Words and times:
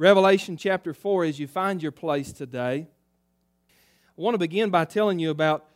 Revelation 0.00 0.56
chapter 0.56 0.94
4 0.94 1.24
as 1.24 1.40
you 1.40 1.48
find 1.48 1.82
your 1.82 1.90
place 1.90 2.32
today. 2.32 2.86
I 2.86 4.20
want 4.20 4.34
to 4.34 4.38
begin 4.38 4.70
by 4.70 4.84
telling 4.84 5.18
you 5.18 5.30
about 5.30 5.66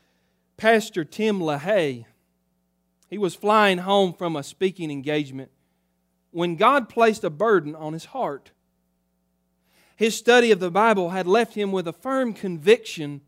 Pastor 0.56 1.04
Tim 1.04 1.40
LaHaye. 1.40 2.04
He 3.10 3.18
was 3.18 3.34
flying 3.34 3.78
home 3.78 4.12
from 4.12 4.36
a 4.36 4.44
speaking 4.44 4.92
engagement 4.92 5.50
when 6.30 6.54
God 6.54 6.88
placed 6.88 7.24
a 7.24 7.30
burden 7.30 7.74
on 7.74 7.94
his 7.94 8.04
heart. 8.04 8.52
His 9.96 10.16
study 10.16 10.52
of 10.52 10.60
the 10.60 10.70
Bible 10.70 11.10
had 11.10 11.26
left 11.26 11.54
him 11.54 11.72
with 11.72 11.88
a 11.88 11.92
firm 11.92 12.32
conviction 12.32 13.22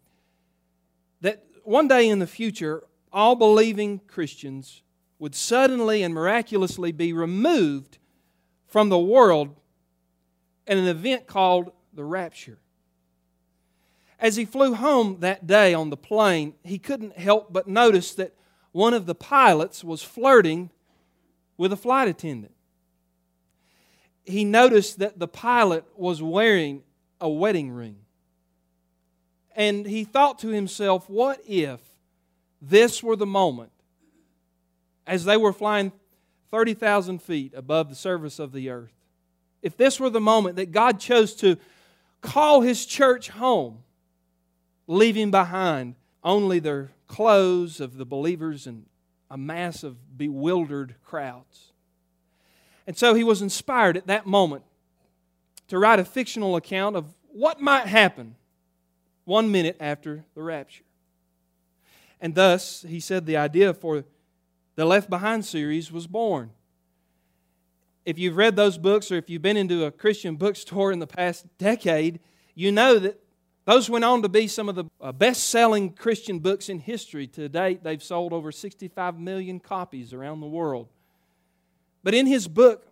that 1.21 1.45
one 1.65 1.89
day 1.89 2.09
in 2.09 2.21
the 2.21 2.27
future, 2.29 2.85
all 3.13 3.35
believing 3.35 3.99
Christians 4.07 4.83
would 5.19 5.35
suddenly 5.35 6.05
and 6.05 6.15
miraculously 6.15 6.93
be 6.93 7.13
removed 7.13 7.99
from 8.69 8.91
the 8.91 8.99
world 8.99 9.57
at 10.67 10.77
an 10.77 10.87
event 10.87 11.27
called 11.27 11.73
the 11.93 12.05
rapture. 12.05 12.59
As 14.19 14.37
he 14.37 14.45
flew 14.45 14.75
home 14.75 15.19
that 15.21 15.47
day 15.47 15.75
on 15.75 15.91
the 15.91 15.97
plane, 15.97 16.55
he 16.63 16.79
couldn't 16.79 17.19
help 17.19 17.53
but 17.53 17.69
notice 17.69 18.15
that 18.15 18.35
one 18.73 18.95
of 18.95 19.07
the 19.07 19.15
pilots 19.15 19.85
was 19.85 20.03
flirting 20.03 20.71
with 21.57 21.73
a 21.73 21.77
flight 21.77 22.09
attendant. 22.09 22.55
He 24.25 24.45
noticed 24.45 24.99
that 25.01 25.19
the 25.19 25.29
pilot 25.29 25.85
was 25.97 26.23
wearing 26.23 26.83
a 27.21 27.29
wedding 27.29 27.71
ring. 27.71 27.99
And 29.55 29.87
he 29.87 30.05
thought 30.05 30.39
to 30.41 30.49
himself, 30.49 31.09
what 31.09 31.41
if 31.47 31.81
this 32.61 33.03
were 33.03 33.17
the 33.17 33.27
moment 33.27 33.71
as 35.07 35.25
they 35.25 35.37
were 35.37 35.53
flying 35.53 35.93
30,000 36.51 37.21
feet 37.21 37.53
above 37.55 37.89
the 37.89 37.95
surface 37.95 38.39
of 38.39 38.53
the 38.53 38.71
earth? 38.71 39.04
If 39.65 39.79
this 39.79 39.99
were 39.99 40.11
the 40.11 40.21
moment 40.21 40.57
that 40.57 40.73
God 40.73 41.01
chose 41.01 41.35
to 41.37 41.57
call 42.21 42.61
His 42.61 42.85
church 42.85 43.31
home, 43.31 43.79
leaving 44.87 45.31
behind 45.31 45.95
only 46.23 46.59
the 46.59 46.89
clothes 47.09 47.81
of 47.81 47.97
the 47.97 48.05
believers 48.05 48.67
and 48.67 48.85
a 49.31 49.39
mass 49.39 49.83
of 49.83 50.19
bewildered 50.19 50.97
crowds. 51.03 51.73
And 52.87 52.97
so 52.97 53.15
he 53.15 53.25
was 53.25 53.41
inspired 53.41 53.97
at 53.97 54.07
that 54.07 54.27
moment 54.27 54.65
to 55.69 55.79
write 55.79 55.99
a 55.99 56.05
fictional 56.05 56.57
account 56.57 56.95
of 56.95 57.07
what 57.33 57.59
might 57.59 57.87
happen 57.87 58.37
one 59.25 59.51
minute 59.51 59.79
after 59.81 60.27
the 60.35 60.43
rapture. 60.43 60.85
And 62.21 62.35
thus, 62.35 62.85
he 62.87 63.01
said 63.01 63.25
the 63.25 63.39
idea 63.39 63.73
for 63.73 64.05
the 64.77 64.85
Left 64.85 65.09
Behind 65.09 65.43
series 65.43 65.91
was 65.91 66.07
born 66.07 66.51
if 68.05 68.19
you've 68.19 68.37
read 68.37 68.57
those 68.57 68.79
books 68.79 69.11
or 69.11 69.17
if 69.17 69.31
you've 69.31 69.43
been 69.43 69.57
into 69.57 69.85
a 69.85 69.91
Christian 69.91 70.37
bookstore 70.37 70.93
in 70.93 70.99
the 70.99 71.07
past 71.07 71.47
decade, 71.59 72.21
you 72.55 72.71
know 72.71 72.99
that 72.99 73.21
those 73.65 73.89
went 73.89 74.05
on 74.05 74.23
to 74.23 74.29
be 74.29 74.47
some 74.47 74.69
of 74.69 74.75
the 74.75 74.85
uh, 75.01 75.11
best 75.11 75.49
selling 75.49 75.91
Christian 75.91 76.39
books 76.39 76.69
in 76.69 76.79
history. 76.79 77.27
To 77.29 77.49
date, 77.49 77.83
they've 77.83 78.03
sold 78.03 78.33
over 78.33 78.53
65 78.53 79.19
million 79.19 79.59
copies 79.59 80.13
around 80.13 80.41
the 80.41 80.47
world. 80.47 80.89
But 82.03 82.13
in 82.13 82.27
his 82.27 82.47
book 82.47 82.87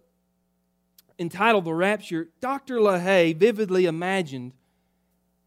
entitled 1.19 1.67
The 1.67 1.75
Rapture, 1.75 2.29
Dr. 2.41 2.77
LaHaye 2.77 3.37
vividly 3.37 3.85
imagined 3.85 4.53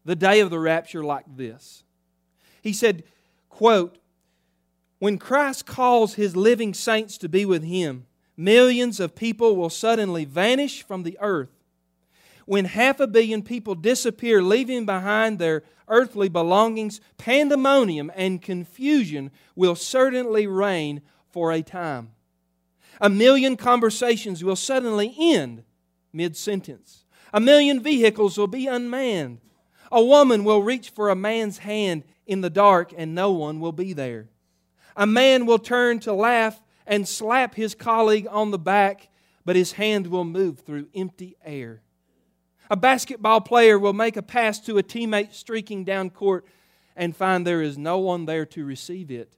the 0.04 0.14
day 0.14 0.38
of 0.38 0.50
the 0.50 0.60
rapture 0.60 1.02
like 1.02 1.24
this. 1.36 1.82
He 2.62 2.72
said, 2.72 3.02
quote, 3.48 3.98
When 5.00 5.18
Christ 5.18 5.66
calls 5.66 6.14
his 6.14 6.36
living 6.36 6.72
saints 6.72 7.18
to 7.18 7.28
be 7.28 7.44
with 7.44 7.64
him, 7.64 8.06
millions 8.36 9.00
of 9.00 9.14
people 9.14 9.56
will 9.56 9.70
suddenly 9.70 10.24
vanish 10.24 10.82
from 10.82 11.02
the 11.02 11.18
earth. 11.20 11.50
When 12.44 12.66
half 12.66 13.00
a 13.00 13.06
billion 13.06 13.42
people 13.42 13.74
disappear, 13.74 14.42
leaving 14.42 14.86
behind 14.86 15.38
their 15.38 15.64
earthly 15.88 16.28
belongings, 16.28 17.00
pandemonium 17.18 18.10
and 18.14 18.40
confusion 18.40 19.30
will 19.54 19.74
certainly 19.74 20.46
reign 20.46 21.02
for 21.30 21.52
a 21.52 21.62
time. 21.62 22.12
A 23.00 23.10
million 23.10 23.56
conversations 23.56 24.42
will 24.42 24.56
suddenly 24.56 25.14
end 25.18 25.64
mid 26.12 26.36
sentence. 26.36 27.04
A 27.32 27.40
million 27.40 27.82
vehicles 27.82 28.38
will 28.38 28.46
be 28.46 28.66
unmanned. 28.66 29.40
A 29.92 30.02
woman 30.02 30.44
will 30.44 30.62
reach 30.62 30.90
for 30.90 31.10
a 31.10 31.16
man's 31.16 31.58
hand 31.58 32.04
in 32.26 32.40
the 32.40 32.50
dark 32.50 32.92
and 32.96 33.14
no 33.14 33.32
one 33.32 33.60
will 33.60 33.72
be 33.72 33.92
there. 33.92 34.28
A 34.96 35.06
man 35.06 35.46
will 35.46 35.58
turn 35.58 36.00
to 36.00 36.12
laugh 36.12 36.62
and 36.86 37.06
slap 37.06 37.54
his 37.54 37.74
colleague 37.74 38.26
on 38.30 38.50
the 38.50 38.58
back, 38.58 39.08
but 39.44 39.56
his 39.56 39.72
hand 39.72 40.06
will 40.06 40.24
move 40.24 40.60
through 40.60 40.88
empty 40.94 41.36
air. 41.44 41.82
A 42.70 42.76
basketball 42.76 43.40
player 43.40 43.78
will 43.78 43.92
make 43.92 44.16
a 44.16 44.22
pass 44.22 44.58
to 44.60 44.78
a 44.78 44.82
teammate 44.82 45.32
streaking 45.32 45.84
down 45.84 46.10
court 46.10 46.46
and 46.96 47.14
find 47.14 47.46
there 47.46 47.62
is 47.62 47.78
no 47.78 47.98
one 47.98 48.24
there 48.26 48.46
to 48.46 48.64
receive 48.64 49.10
it. 49.10 49.36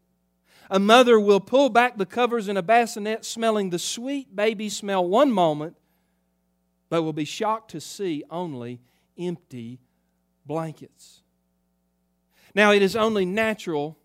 A 0.70 0.78
mother 0.78 1.18
will 1.18 1.40
pull 1.40 1.70
back 1.70 1.96
the 1.96 2.06
covers 2.06 2.48
in 2.48 2.56
a 2.56 2.62
bassinet, 2.62 3.24
smelling 3.24 3.70
the 3.70 3.78
sweet 3.78 4.34
baby 4.34 4.68
smell 4.68 5.06
one 5.06 5.32
moment, 5.32 5.76
but 6.90 7.02
will 7.02 7.12
be 7.12 7.24
shocked 7.24 7.70
to 7.72 7.80
see 7.80 8.22
only 8.30 8.80
empty 9.18 9.80
blankets. 10.46 11.22
Now, 12.54 12.72
it 12.72 12.82
is 12.82 12.96
only 12.96 13.24
natural 13.24 13.98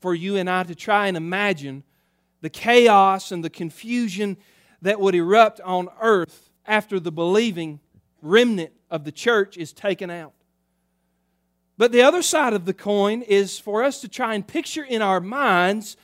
for 0.00 0.14
you 0.14 0.36
and 0.36 0.50
I 0.50 0.64
to 0.64 0.74
try 0.74 1.06
and 1.06 1.16
imagine 1.16 1.84
the 2.44 2.50
chaos 2.50 3.32
and 3.32 3.42
the 3.42 3.48
confusion 3.48 4.36
that 4.82 5.00
would 5.00 5.14
erupt 5.14 5.62
on 5.62 5.88
earth 6.02 6.50
after 6.66 7.00
the 7.00 7.10
believing 7.10 7.80
remnant 8.20 8.70
of 8.90 9.04
the 9.04 9.10
church 9.10 9.56
is 9.56 9.72
taken 9.72 10.10
out. 10.10 10.34
But 11.78 11.90
the 11.90 12.02
other 12.02 12.20
side 12.20 12.52
of 12.52 12.66
the 12.66 12.74
coin 12.74 13.22
is 13.22 13.58
for 13.58 13.82
us 13.82 14.02
to 14.02 14.10
try 14.10 14.34
and 14.34 14.46
picture 14.46 14.84
in 14.84 15.00
our 15.00 15.20
minds 15.20 15.96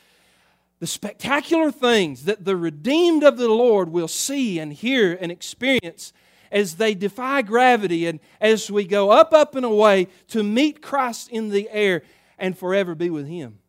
the 0.79 0.87
spectacular 0.87 1.71
things 1.71 2.23
that 2.23 2.43
the 2.43 2.57
redeemed 2.57 3.23
of 3.23 3.37
the 3.37 3.47
Lord 3.47 3.89
will 3.89 4.07
see 4.07 4.57
and 4.57 4.73
hear 4.73 5.15
and 5.21 5.31
experience 5.31 6.11
as 6.51 6.77
they 6.77 6.95
defy 6.95 7.43
gravity 7.43 8.07
and 8.07 8.19
as 8.41 8.71
we 8.71 8.85
go 8.85 9.11
up, 9.11 9.31
up, 9.31 9.53
and 9.53 9.63
away 9.63 10.07
to 10.29 10.41
meet 10.41 10.81
Christ 10.81 11.29
in 11.29 11.49
the 11.49 11.69
air 11.69 12.01
and 12.39 12.57
forever 12.57 12.95
be 12.95 13.11
with 13.11 13.27
Him. 13.27 13.60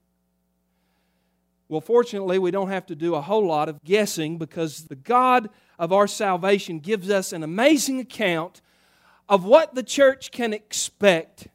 Well, 1.72 1.80
fortunately, 1.80 2.38
we 2.38 2.50
don't 2.50 2.68
have 2.68 2.84
to 2.88 2.94
do 2.94 3.14
a 3.14 3.22
whole 3.22 3.46
lot 3.46 3.70
of 3.70 3.82
guessing 3.82 4.36
because 4.36 4.88
the 4.88 4.94
God 4.94 5.48
of 5.78 5.90
our 5.90 6.06
salvation 6.06 6.80
gives 6.80 7.08
us 7.08 7.32
an 7.32 7.42
amazing 7.42 7.98
account 7.98 8.60
of 9.26 9.46
what 9.46 9.74
the 9.74 9.82
church 9.82 10.32
can 10.32 10.52
expect 10.52 11.48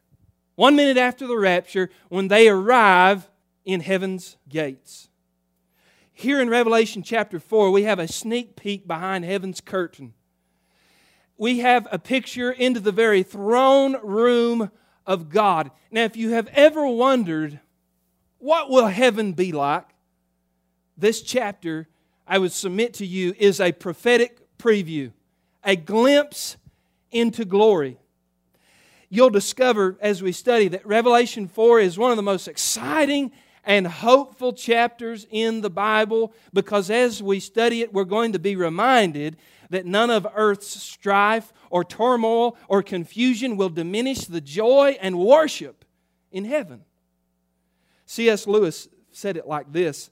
one 0.56 0.76
minute 0.76 0.98
after 0.98 1.28
the 1.28 1.38
rapture 1.38 1.92
when 2.10 2.30
they 2.30 2.50
arrive 2.50 3.30
in 3.64 3.82
heaven's 3.82 4.38
gates. 4.50 5.08
Here 6.14 6.42
in 6.42 6.50
Revelation 6.50 7.04
chapter 7.04 7.40
4, 7.40 7.70
we 7.70 7.84
have 7.84 8.00
a 8.00 8.08
sneak 8.08 8.56
peek 8.56 8.88
behind 8.88 9.24
heaven's 9.24 9.62
curtain. 9.62 10.16
We 11.38 11.60
have 11.60 11.88
a 11.92 12.00
picture 12.00 12.50
into 12.50 12.80
the 12.80 12.92
very 12.92 13.22
throne 13.22 13.98
room 14.02 14.72
of 15.06 15.30
God. 15.30 15.70
Now, 15.92 16.06
if 16.06 16.18
you 16.18 16.32
have 16.32 16.48
ever 16.54 16.88
wondered, 16.88 17.60
what 18.40 18.72
will 18.72 18.88
heaven 18.88 19.34
be 19.34 19.52
like? 19.52 19.86
This 20.98 21.22
chapter, 21.22 21.88
I 22.28 22.40
would 22.40 22.52
submit 22.52 22.96
to 22.96 23.06
you, 23.06 23.34
is 23.38 23.60
a 23.60 23.72
prophetic 23.72 24.58
preview, 24.58 25.12
a 25.64 25.76
glimpse 25.76 26.58
into 27.12 27.46
glory. 27.46 27.98
You'll 29.10 29.30
discover 29.30 29.98
as 30.02 30.22
we 30.22 30.32
study 30.32 30.68
that 30.70 30.86
Revelation 30.86 31.48
4 31.48 31.80
is 31.80 31.98
one 31.98 32.12
of 32.12 32.18
the 32.18 32.24
most 32.24 32.48
exciting 32.48 33.32
and 33.64 33.86
hopeful 33.86 34.54
chapters 34.54 35.28
in 35.30 35.62
the 35.62 35.70
Bible 35.70 36.34
because 36.54 36.90
as 36.90 37.22
we 37.22 37.40
study 37.40 37.82
it, 37.82 37.94
we're 37.94 38.06
going 38.06 38.34
to 38.34 38.40
be 38.40 38.56
reminded 38.56 39.38
that 39.70 39.86
none 39.86 40.10
of 40.10 40.26
earth's 40.36 40.68
strife 40.68 41.52
or 41.70 41.84
turmoil 41.84 42.58
or 42.68 42.82
confusion 42.82 43.58
will 43.58 43.70
diminish 43.70 44.26
the 44.26 44.42
joy 44.42 44.98
and 45.02 45.20
worship 45.20 45.86
in 46.32 46.46
heaven. 46.46 46.82
C.S. 48.06 48.48
Lewis 48.48 48.88
said 49.12 49.36
it 49.36 49.48
like 49.48 49.72
this 49.72 50.10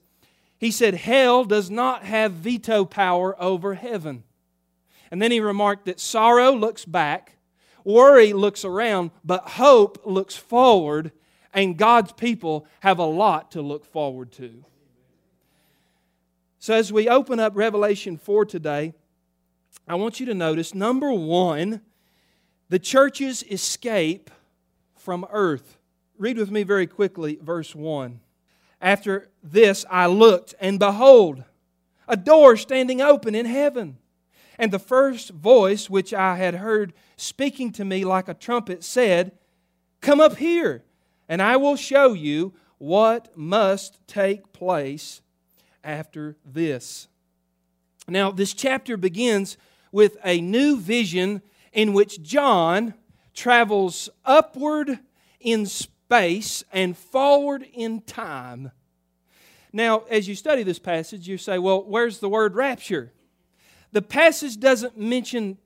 he 0.58 0.70
said, 0.70 0.94
Hell 0.94 1.44
does 1.44 1.70
not 1.70 2.04
have 2.04 2.32
veto 2.32 2.84
power 2.84 3.40
over 3.40 3.74
heaven. 3.74 4.24
And 5.10 5.20
then 5.20 5.30
he 5.30 5.40
remarked 5.40 5.86
that 5.86 6.00
sorrow 6.00 6.52
looks 6.52 6.84
back, 6.84 7.36
worry 7.84 8.32
looks 8.32 8.64
around, 8.64 9.10
but 9.24 9.50
hope 9.50 10.00
looks 10.04 10.36
forward, 10.36 11.12
and 11.52 11.76
God's 11.76 12.12
people 12.12 12.66
have 12.80 12.98
a 12.98 13.04
lot 13.04 13.52
to 13.52 13.62
look 13.62 13.84
forward 13.84 14.32
to. 14.32 14.64
So, 16.58 16.74
as 16.74 16.92
we 16.92 17.08
open 17.08 17.38
up 17.38 17.52
Revelation 17.54 18.16
4 18.16 18.44
today, 18.46 18.94
I 19.86 19.94
want 19.94 20.18
you 20.18 20.26
to 20.26 20.34
notice 20.34 20.74
number 20.74 21.12
one, 21.12 21.80
the 22.68 22.80
church's 22.80 23.44
escape 23.44 24.30
from 24.96 25.24
earth. 25.30 25.78
Read 26.18 26.38
with 26.38 26.50
me 26.50 26.64
very 26.64 26.88
quickly, 26.88 27.38
verse 27.40 27.74
1. 27.74 28.18
After 28.80 29.30
this, 29.42 29.84
I 29.90 30.06
looked, 30.06 30.54
and 30.60 30.78
behold, 30.78 31.44
a 32.08 32.16
door 32.16 32.56
standing 32.56 33.00
open 33.00 33.34
in 33.34 33.46
heaven. 33.46 33.98
And 34.58 34.72
the 34.72 34.78
first 34.78 35.30
voice 35.30 35.90
which 35.90 36.14
I 36.14 36.36
had 36.36 36.54
heard 36.54 36.94
speaking 37.16 37.72
to 37.72 37.84
me 37.84 38.04
like 38.04 38.28
a 38.28 38.34
trumpet 38.34 38.84
said, 38.84 39.32
Come 40.00 40.20
up 40.20 40.36
here, 40.36 40.84
and 41.28 41.42
I 41.42 41.56
will 41.56 41.76
show 41.76 42.12
you 42.12 42.54
what 42.78 43.36
must 43.36 44.06
take 44.06 44.52
place 44.52 45.20
after 45.82 46.36
this. 46.44 47.08
Now, 48.08 48.30
this 48.30 48.52
chapter 48.52 48.96
begins 48.96 49.56
with 49.90 50.16
a 50.24 50.40
new 50.40 50.78
vision 50.78 51.42
in 51.72 51.92
which 51.92 52.22
John 52.22 52.94
travels 53.34 54.08
upward 54.24 54.98
in 55.40 55.66
space 56.06 56.62
and 56.72 56.96
forward 56.96 57.66
in 57.74 58.00
time. 58.00 58.70
Now, 59.72 60.04
as 60.08 60.28
you 60.28 60.36
study 60.36 60.62
this 60.62 60.78
passage, 60.78 61.26
you 61.26 61.36
say, 61.36 61.58
well, 61.58 61.82
where's 61.82 62.20
the 62.20 62.28
word 62.28 62.54
rapture? 62.54 63.12
The 63.90 64.02
passage 64.02 64.60
doesn't 64.60 64.96
mention 64.96 65.58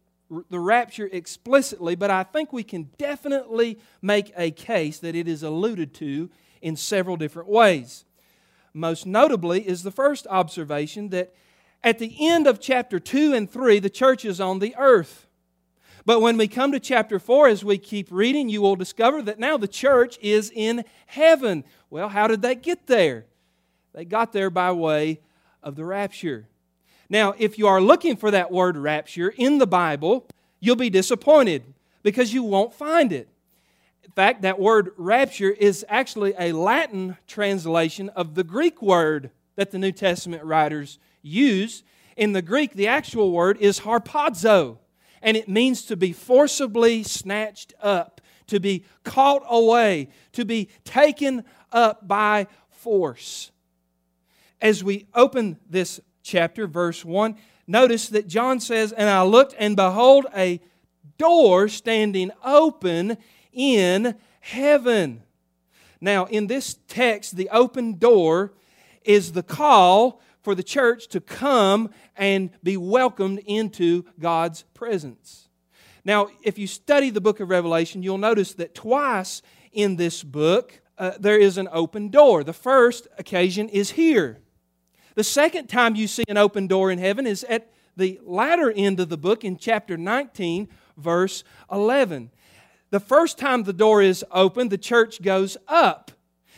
the 0.48 0.58
rapture 0.58 1.10
explicitly, 1.12 1.94
but 1.94 2.10
I 2.10 2.22
think 2.22 2.54
we 2.54 2.62
can 2.62 2.88
definitely 2.96 3.78
make 4.00 4.32
a 4.34 4.50
case 4.50 4.98
that 5.00 5.14
it 5.14 5.28
is 5.28 5.42
alluded 5.42 5.92
to 5.94 6.30
in 6.62 6.74
several 6.74 7.18
different 7.18 7.50
ways. 7.50 8.06
Most 8.72 9.04
notably 9.04 9.68
is 9.68 9.82
the 9.82 9.90
first 9.90 10.26
observation 10.30 11.10
that 11.10 11.34
at 11.84 11.98
the 11.98 12.16
end 12.18 12.46
of 12.46 12.60
chapter 12.60 12.98
2 12.98 13.34
and 13.34 13.50
3, 13.50 13.78
the 13.78 13.90
church 13.90 14.24
is 14.24 14.40
on 14.40 14.58
the 14.58 14.74
earth. 14.78 15.26
But 16.04 16.20
when 16.20 16.36
we 16.36 16.48
come 16.48 16.72
to 16.72 16.80
chapter 16.80 17.18
4, 17.18 17.48
as 17.48 17.64
we 17.64 17.78
keep 17.78 18.08
reading, 18.10 18.48
you 18.48 18.62
will 18.62 18.76
discover 18.76 19.22
that 19.22 19.38
now 19.38 19.56
the 19.56 19.68
church 19.68 20.18
is 20.20 20.50
in 20.54 20.84
heaven. 21.06 21.64
Well, 21.90 22.08
how 22.08 22.26
did 22.26 22.42
they 22.42 22.54
get 22.54 22.86
there? 22.86 23.26
They 23.92 24.04
got 24.04 24.32
there 24.32 24.50
by 24.50 24.72
way 24.72 25.20
of 25.62 25.76
the 25.76 25.84
rapture. 25.84 26.46
Now, 27.08 27.34
if 27.38 27.58
you 27.58 27.66
are 27.66 27.80
looking 27.80 28.16
for 28.16 28.30
that 28.30 28.52
word 28.52 28.76
rapture 28.76 29.30
in 29.36 29.58
the 29.58 29.66
Bible, 29.66 30.26
you'll 30.60 30.76
be 30.76 30.90
disappointed 30.90 31.64
because 32.02 32.32
you 32.32 32.42
won't 32.42 32.72
find 32.72 33.12
it. 33.12 33.28
In 34.04 34.12
fact, 34.12 34.42
that 34.42 34.58
word 34.58 34.92
rapture 34.96 35.50
is 35.50 35.84
actually 35.88 36.34
a 36.38 36.52
Latin 36.52 37.16
translation 37.26 38.08
of 38.10 38.34
the 38.34 38.44
Greek 38.44 38.80
word 38.80 39.30
that 39.56 39.70
the 39.70 39.78
New 39.78 39.92
Testament 39.92 40.44
writers 40.44 40.98
use. 41.20 41.82
In 42.16 42.32
the 42.32 42.42
Greek, 42.42 42.74
the 42.74 42.88
actual 42.88 43.32
word 43.32 43.58
is 43.58 43.80
harpazo, 43.80 44.78
and 45.22 45.36
it 45.36 45.48
means 45.48 45.82
to 45.86 45.96
be 45.96 46.12
forcibly 46.12 47.02
snatched 47.02 47.74
up, 47.80 48.20
to 48.46 48.60
be 48.60 48.84
caught 49.04 49.42
away, 49.48 50.08
to 50.32 50.44
be 50.44 50.68
taken 50.84 51.44
up 51.72 52.06
by 52.06 52.46
force. 52.70 53.50
As 54.60 54.84
we 54.84 55.06
open 55.14 55.58
this 55.68 56.00
chapter, 56.22 56.66
verse 56.66 57.04
1, 57.04 57.36
notice 57.66 58.08
that 58.08 58.28
John 58.28 58.60
says, 58.60 58.92
And 58.92 59.08
I 59.08 59.22
looked, 59.22 59.54
and 59.58 59.76
behold, 59.76 60.26
a 60.34 60.60
door 61.18 61.68
standing 61.68 62.30
open 62.44 63.16
in 63.52 64.14
heaven. 64.40 65.22
Now, 66.00 66.24
in 66.26 66.46
this 66.46 66.78
text, 66.88 67.36
the 67.36 67.50
open 67.50 67.98
door 67.98 68.52
is 69.04 69.32
the 69.32 69.42
call 69.42 70.20
for 70.42 70.54
the 70.54 70.62
church 70.62 71.08
to 71.08 71.20
come 71.20 71.90
and 72.16 72.50
be 72.62 72.76
welcomed 72.76 73.40
into 73.46 74.04
God's 74.18 74.62
presence. 74.74 75.48
Now, 76.04 76.28
if 76.42 76.58
you 76.58 76.66
study 76.66 77.10
the 77.10 77.20
book 77.20 77.40
of 77.40 77.50
Revelation, 77.50 78.02
you'll 78.02 78.18
notice 78.18 78.54
that 78.54 78.74
twice 78.74 79.42
in 79.72 79.96
this 79.96 80.22
book 80.22 80.80
uh, 80.98 81.12
there 81.18 81.38
is 81.38 81.58
an 81.58 81.68
open 81.72 82.08
door. 82.08 82.44
The 82.44 82.52
first 82.52 83.08
occasion 83.18 83.68
is 83.68 83.92
here. 83.92 84.38
The 85.14 85.24
second 85.24 85.68
time 85.68 85.96
you 85.96 86.06
see 86.06 86.24
an 86.28 86.36
open 86.36 86.66
door 86.66 86.90
in 86.90 86.98
heaven 86.98 87.26
is 87.26 87.44
at 87.44 87.70
the 87.96 88.20
latter 88.22 88.70
end 88.70 89.00
of 89.00 89.08
the 89.08 89.18
book 89.18 89.44
in 89.44 89.56
chapter 89.56 89.96
19, 89.96 90.68
verse 90.96 91.44
11. 91.70 92.30
The 92.90 93.00
first 93.00 93.38
time 93.38 93.62
the 93.62 93.72
door 93.72 94.02
is 94.02 94.24
open, 94.30 94.68
the 94.68 94.78
church 94.78 95.22
goes 95.22 95.56
up. 95.68 96.12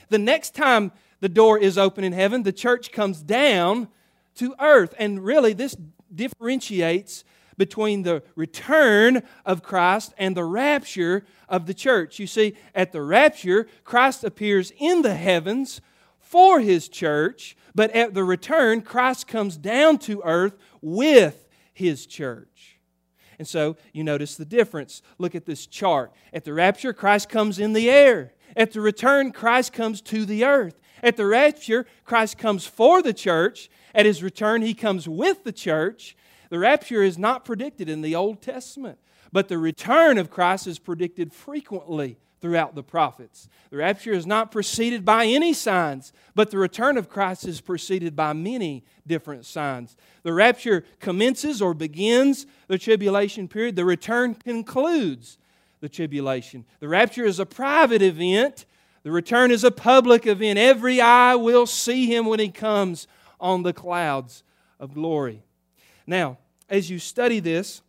The 0.08 0.19
next 0.19 0.55
time 0.55 0.93
the 1.22 1.28
door 1.28 1.56
is 1.56 1.78
open 1.78 2.02
in 2.02 2.12
heaven, 2.12 2.42
the 2.42 2.52
church 2.52 2.90
comes 2.90 3.22
down 3.22 3.86
to 4.34 4.56
earth. 4.58 4.92
And 4.98 5.24
really, 5.24 5.52
this 5.52 5.76
differentiates 6.12 7.22
between 7.56 8.02
the 8.02 8.24
return 8.34 9.22
of 9.46 9.62
Christ 9.62 10.14
and 10.19 10.36
the 10.36 10.42
rapture 10.42 11.24
of 11.48 11.66
the 11.66 11.74
church. 11.74 12.19
You 12.19 12.26
see, 12.26 12.56
at 12.74 12.90
the 12.90 13.02
rapture, 13.02 13.69
Christ 13.84 14.24
appears 14.24 14.72
in 14.78 15.02
the 15.02 15.14
heavens 15.14 15.80
for 16.19 16.58
his 16.58 16.88
church, 16.88 17.56
but 17.72 17.92
at 17.92 18.14
the 18.14 18.24
return, 18.24 18.82
Christ 18.82 19.28
comes 19.28 19.56
down 19.56 19.98
to 19.98 20.22
earth 20.24 20.58
with 20.80 21.46
his 21.72 22.04
church. 22.04 22.80
And 23.38 23.46
so 23.46 23.76
you 23.92 24.02
notice 24.02 24.34
the 24.34 24.44
difference. 24.44 25.02
Look 25.19 25.36
at 25.36 25.46
this 25.46 25.66
chart. 25.66 26.12
At 26.32 26.42
the 26.42 26.52
rapture, 26.52 26.92
Christ 26.92 27.28
comes 27.28 27.60
in 27.60 27.74
the 27.74 27.88
air. 27.88 28.32
At 28.56 28.72
the 28.72 28.80
return, 28.80 29.30
Christ 29.30 29.72
comes 29.72 30.00
to 30.02 30.24
the 30.24 30.44
earth. 30.44 30.80
At 31.02 31.16
the 31.16 31.26
rapture, 31.26 31.87
Christ 32.04 32.38
comes 32.38 32.66
for 32.66 33.02
the 33.02 33.12
church. 33.12 33.69
At 33.94 34.06
his 34.06 34.22
return, 34.22 34.62
he 34.62 34.75
comes 34.75 35.08
with 35.08 35.44
the 35.44 35.52
church. 35.52 36.16
The 36.50 36.58
rapture 36.58 37.02
is 37.02 37.19
not 37.19 37.44
predicted 37.44 37.88
in 37.88 38.02
the 38.02 38.14
Old 38.14 38.43
Testament, 38.43 38.99
but 39.32 39.49
the 39.49 39.58
return 39.58 40.19
of 40.19 40.31
Christ 40.31 40.66
is 40.66 40.78
predicted 40.78 41.32
frequently 41.32 42.19
throughout 42.43 42.75
the 42.75 42.82
prophets. 42.82 43.49
The 43.70 43.78
rapture 43.78 44.12
is 44.12 44.26
not 44.26 44.50
preceded 44.50 45.04
by 45.04 45.26
any 45.26 45.52
signs, 45.52 46.12
but 46.34 46.50
the 46.50 46.58
return 46.58 46.99
of 46.99 47.08
Christ 47.08 47.46
is 47.46 47.60
preceded 47.60 48.14
by 48.16 48.32
many 48.32 48.84
different 49.06 49.46
signs. 49.46 49.96
The 50.25 50.32
rapture 50.32 50.84
commences 50.98 51.62
or 51.62 51.72
begins 51.72 52.46
the 52.66 52.78
tribulation 52.78 53.48
period, 53.48 53.76
the 53.76 53.84
return 53.84 54.34
concludes 54.34 55.38
the 55.81 55.88
tribulation. 55.88 56.64
The 56.81 56.88
rapture 56.88 57.25
is 57.25 57.38
a 57.38 57.46
private 57.46 58.02
event, 58.02 58.66
the 59.02 59.10
return 59.10 59.50
is 59.50 59.64
a 59.64 59.70
public 59.70 60.26
event. 60.26 60.58
Every 60.58 61.00
eye 61.00 61.34
will 61.34 61.66
see 61.66 62.06
him 62.06 62.26
when 62.26 62.40
he 62.40 62.49
comes 62.49 63.06
on 63.40 63.62
the 63.62 63.72
clouds 63.72 64.44
of 64.78 64.94
glory. 64.94 65.43
Now, 66.06 66.38
as 66.69 66.88
you 66.88 66.99
study 66.99 67.40
this, 67.40 67.82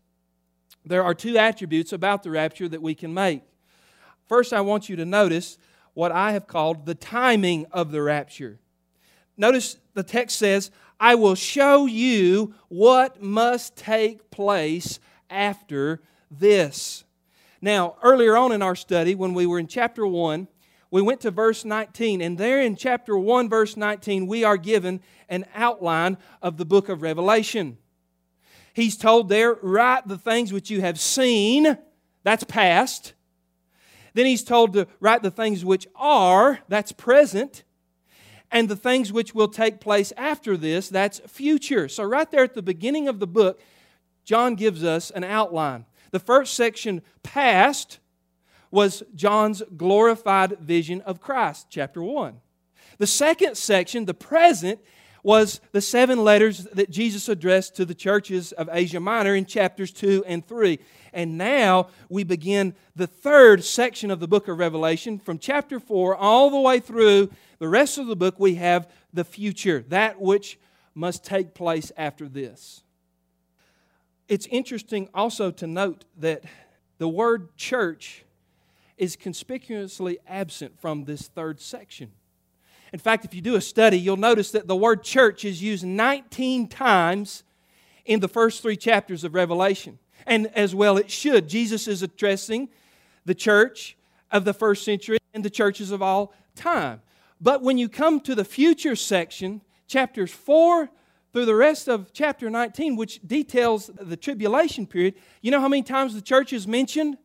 there 0.86 1.04
are 1.04 1.14
two 1.14 1.38
attributes 1.38 1.94
about 1.94 2.24
the 2.24 2.32
rapture 2.32 2.68
that 2.68 2.82
we 2.82 2.96
can 2.96 3.14
make. 3.14 3.42
First, 4.28 4.54
I 4.54 4.62
want 4.62 4.90
you 4.90 4.96
to 4.98 5.06
notice 5.06 5.58
what 5.94 6.12
I 6.12 6.32
have 6.32 6.48
called 6.48 6.86
the 6.86 6.96
timing 6.96 7.68
of 7.72 7.92
the 7.92 8.02
rapture. 8.02 8.60
Notice 9.38 9.78
the 9.94 10.04
text 10.04 10.38
says, 10.38 10.72
I 11.00 11.16
will 11.16 11.36
show 11.36 11.86
you 11.86 12.56
what 12.70 13.22
must 13.22 13.76
take 13.76 14.32
place 14.32 15.00
after 15.30 16.02
this. 16.32 17.04
Now, 17.62 17.96
earlier 18.02 18.36
on 18.36 18.52
in 18.52 18.62
our 18.62 18.76
study, 18.76 19.16
when 19.16 19.34
we 19.34 19.46
were 19.46 19.60
in 19.60 19.68
chapter 19.68 20.06
1, 20.06 20.48
we 20.94 21.02
went 21.02 21.22
to 21.22 21.32
verse 21.32 21.66
19, 21.66 22.22
and 22.22 22.38
there 22.38 22.62
in 22.62 22.76
chapter 22.76 23.18
1, 23.18 23.50
verse 23.50 23.76
19, 23.76 24.28
we 24.28 24.44
are 24.44 24.58
given 24.58 25.02
an 25.28 25.44
outline 25.56 26.20
of 26.40 26.58
the 26.58 26.66
book 26.66 26.88
of 26.88 27.02
Revelation. 27.02 27.80
He's 28.76 28.96
told 28.96 29.28
there, 29.28 29.56
write 29.64 30.08
the 30.08 30.20
things 30.20 30.54
which 30.54 30.70
you 30.70 30.82
have 30.82 31.00
seen, 31.00 31.80
that's 32.22 32.44
past, 32.44 33.14
then 34.14 34.28
he's 34.28 34.44
told 34.44 34.74
to 34.74 34.86
write 35.00 35.24
the 35.24 35.32
things 35.32 35.66
which 35.66 35.88
are, 35.96 36.60
that's 36.68 36.92
present, 36.92 37.64
and 38.52 38.70
the 38.70 38.76
things 38.76 39.12
which 39.12 39.34
will 39.34 39.48
take 39.48 39.80
place 39.80 40.14
after 40.16 40.56
this, 40.56 40.90
that's 40.90 41.22
future. 41.22 41.90
So, 41.90 42.04
right 42.04 42.30
there 42.30 42.44
at 42.44 42.54
the 42.54 42.62
beginning 42.62 43.08
of 43.08 43.18
the 43.18 43.26
book, 43.26 43.60
John 44.26 44.54
gives 44.54 44.84
us 44.84 45.10
an 45.10 45.24
outline. 45.24 45.88
The 46.12 46.20
first 46.20 46.54
section, 46.54 47.02
past, 47.24 47.98
was 48.74 49.04
John's 49.14 49.62
glorified 49.78 50.58
vision 50.58 51.02
of 51.02 51.22
Christ, 51.22 51.68
chapter 51.70 52.02
1. 52.02 52.42
The 52.98 53.06
second 53.06 53.56
section, 53.56 54.06
the 54.06 54.16
present, 54.16 54.80
was 55.22 55.62
the 55.74 55.80
seven 55.80 56.24
letters 56.24 56.64
that 56.74 56.90
Jesus 56.90 57.30
addressed 57.30 57.76
to 57.76 57.86
the 57.86 57.94
churches 57.94 58.52
of 58.52 58.68
Asia 58.72 59.00
Minor 59.00 59.36
in 59.36 59.46
chapters 59.46 59.92
2 59.92 60.24
and 60.26 60.44
3. 60.48 60.80
And 61.14 61.38
now 61.38 61.90
we 62.10 62.24
begin 62.24 62.74
the 62.96 63.06
third 63.06 63.64
section 63.64 64.10
of 64.10 64.20
the 64.20 64.28
book 64.28 64.48
of 64.48 64.58
Revelation 64.58 65.20
from 65.20 65.38
chapter 65.38 65.80
4 65.80 66.16
all 66.16 66.50
the 66.50 66.60
way 66.60 66.80
through 66.80 67.30
the 67.60 67.70
rest 67.70 68.00
of 68.00 68.08
the 68.08 68.16
book. 68.16 68.40
We 68.40 68.56
have 68.56 68.90
the 69.14 69.24
future, 69.24 69.86
that 69.90 70.20
which 70.20 70.58
must 70.96 71.24
take 71.24 71.54
place 71.54 71.92
after 71.96 72.28
this. 72.28 72.82
It's 74.28 74.48
interesting 74.48 75.10
also 75.14 75.52
to 75.52 75.68
note 75.68 76.06
that 76.18 76.44
the 76.98 77.08
word 77.08 77.56
church 77.56 78.26
is 78.98 79.16
conspicuously 79.16 80.20
absent 80.28 80.80
from 80.80 81.06
this 81.06 81.28
third 81.28 81.60
section. 81.60 82.12
In 82.92 83.00
fact, 83.00 83.26
if 83.26 83.34
you 83.34 83.42
do 83.42 83.56
a 83.56 83.62
study, 83.62 83.98
you'll 83.98 84.18
notice 84.18 84.52
that 84.52 84.68
the 84.68 84.76
word 84.76 85.04
church 85.04 85.46
is 85.46 85.64
used 85.64 85.84
19 85.84 86.68
times 86.68 87.44
in 88.06 88.20
the 88.20 88.28
first 88.28 88.62
three 88.62 88.78
chapters 88.78 89.24
of 89.24 89.34
Revelation. 89.34 89.98
And 90.28 90.48
as 90.56 90.76
well 90.76 90.98
it 90.98 91.10
should. 91.10 91.50
Jesus 91.50 91.88
is 91.88 92.04
addressing 92.04 92.70
the 93.26 93.36
church 93.36 93.98
of 94.32 94.46
the 94.46 94.54
first 94.54 94.86
century 94.86 95.18
and 95.34 95.44
the 95.44 95.50
churches 95.50 95.92
of 95.92 96.02
all 96.02 96.34
time. 96.56 97.02
But 97.42 97.62
when 97.62 97.78
you 97.78 97.90
come 97.90 98.20
to 98.22 98.36
the 98.36 98.46
future 98.46 98.96
section, 98.96 99.62
chapters 99.88 100.32
4 100.32 100.90
through 101.34 101.46
the 101.46 101.56
rest 101.56 101.88
of 101.88 102.14
chapter 102.14 102.50
19, 102.50 102.96
which 102.96 103.20
details 103.26 103.90
the 104.00 104.16
tribulation 104.16 104.86
period, 104.86 105.16
you 105.42 105.50
know 105.50 105.60
how 105.60 105.68
many 105.68 105.84
times 105.84 106.14
the 106.14 106.22
church 106.22 106.54
is 106.54 106.68
mentioned? 106.68 107.18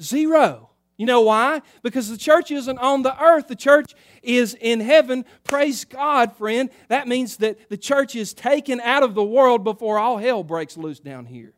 Zero. 0.00 0.70
You 0.96 1.04
know 1.04 1.20
why? 1.20 1.60
Because 1.82 2.08
the 2.08 2.16
church 2.16 2.50
isn't 2.50 2.78
on 2.78 3.02
the 3.02 3.22
earth, 3.22 3.48
the 3.48 3.56
church 3.56 3.94
is 4.22 4.54
in 4.54 4.80
heaven. 4.80 5.24
Praise 5.44 5.84
God, 5.84 6.34
friend. 6.36 6.70
That 6.88 7.06
means 7.06 7.36
that 7.38 7.68
the 7.68 7.76
church 7.76 8.14
is 8.14 8.32
taken 8.32 8.80
out 8.80 9.02
of 9.02 9.14
the 9.14 9.24
world 9.24 9.62
before 9.62 9.98
all 9.98 10.16
hell 10.16 10.42
breaks 10.42 10.76
loose 10.76 10.98
down 10.98 11.26
here. 11.26 11.52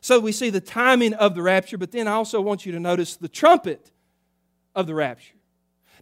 So 0.00 0.18
we 0.18 0.32
see 0.32 0.50
the 0.50 0.60
timing 0.60 1.14
of 1.14 1.34
the 1.34 1.42
rapture, 1.42 1.78
but 1.78 1.92
then 1.92 2.08
I 2.08 2.12
also 2.12 2.40
want 2.40 2.66
you 2.66 2.72
to 2.72 2.80
notice 2.80 3.16
the 3.16 3.28
trumpet 3.28 3.92
of 4.74 4.86
the 4.86 4.94
rapture. 4.94 5.34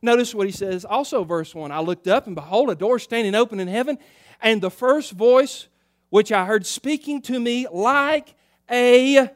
Notice 0.03 0.35
what 0.35 0.47
he 0.47 0.53
says, 0.53 0.85
also, 0.85 1.25
verse 1.25 1.55
1 1.55 1.73
I 1.73 1.81
looked 1.81 2.07
up, 2.07 2.27
and 2.27 2.35
behold, 2.35 2.71
a 2.71 2.75
door 2.75 2.99
standing 2.99 3.35
open 3.35 3.61
in 3.61 3.69
heaven, 3.69 3.99
and 4.41 4.61
the 4.61 4.71
first 4.71 5.13
voice 5.13 5.69
which 6.11 6.31
I 6.33 6.45
heard 6.45 6.67
speaking 6.67 7.21
to 7.23 7.41
me 7.41 7.67
like 7.71 8.35
a, 8.71 9.31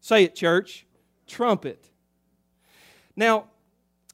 say 0.00 0.24
it, 0.24 0.34
church, 0.34 0.86
trumpet. 1.26 1.91
Now, 3.16 3.46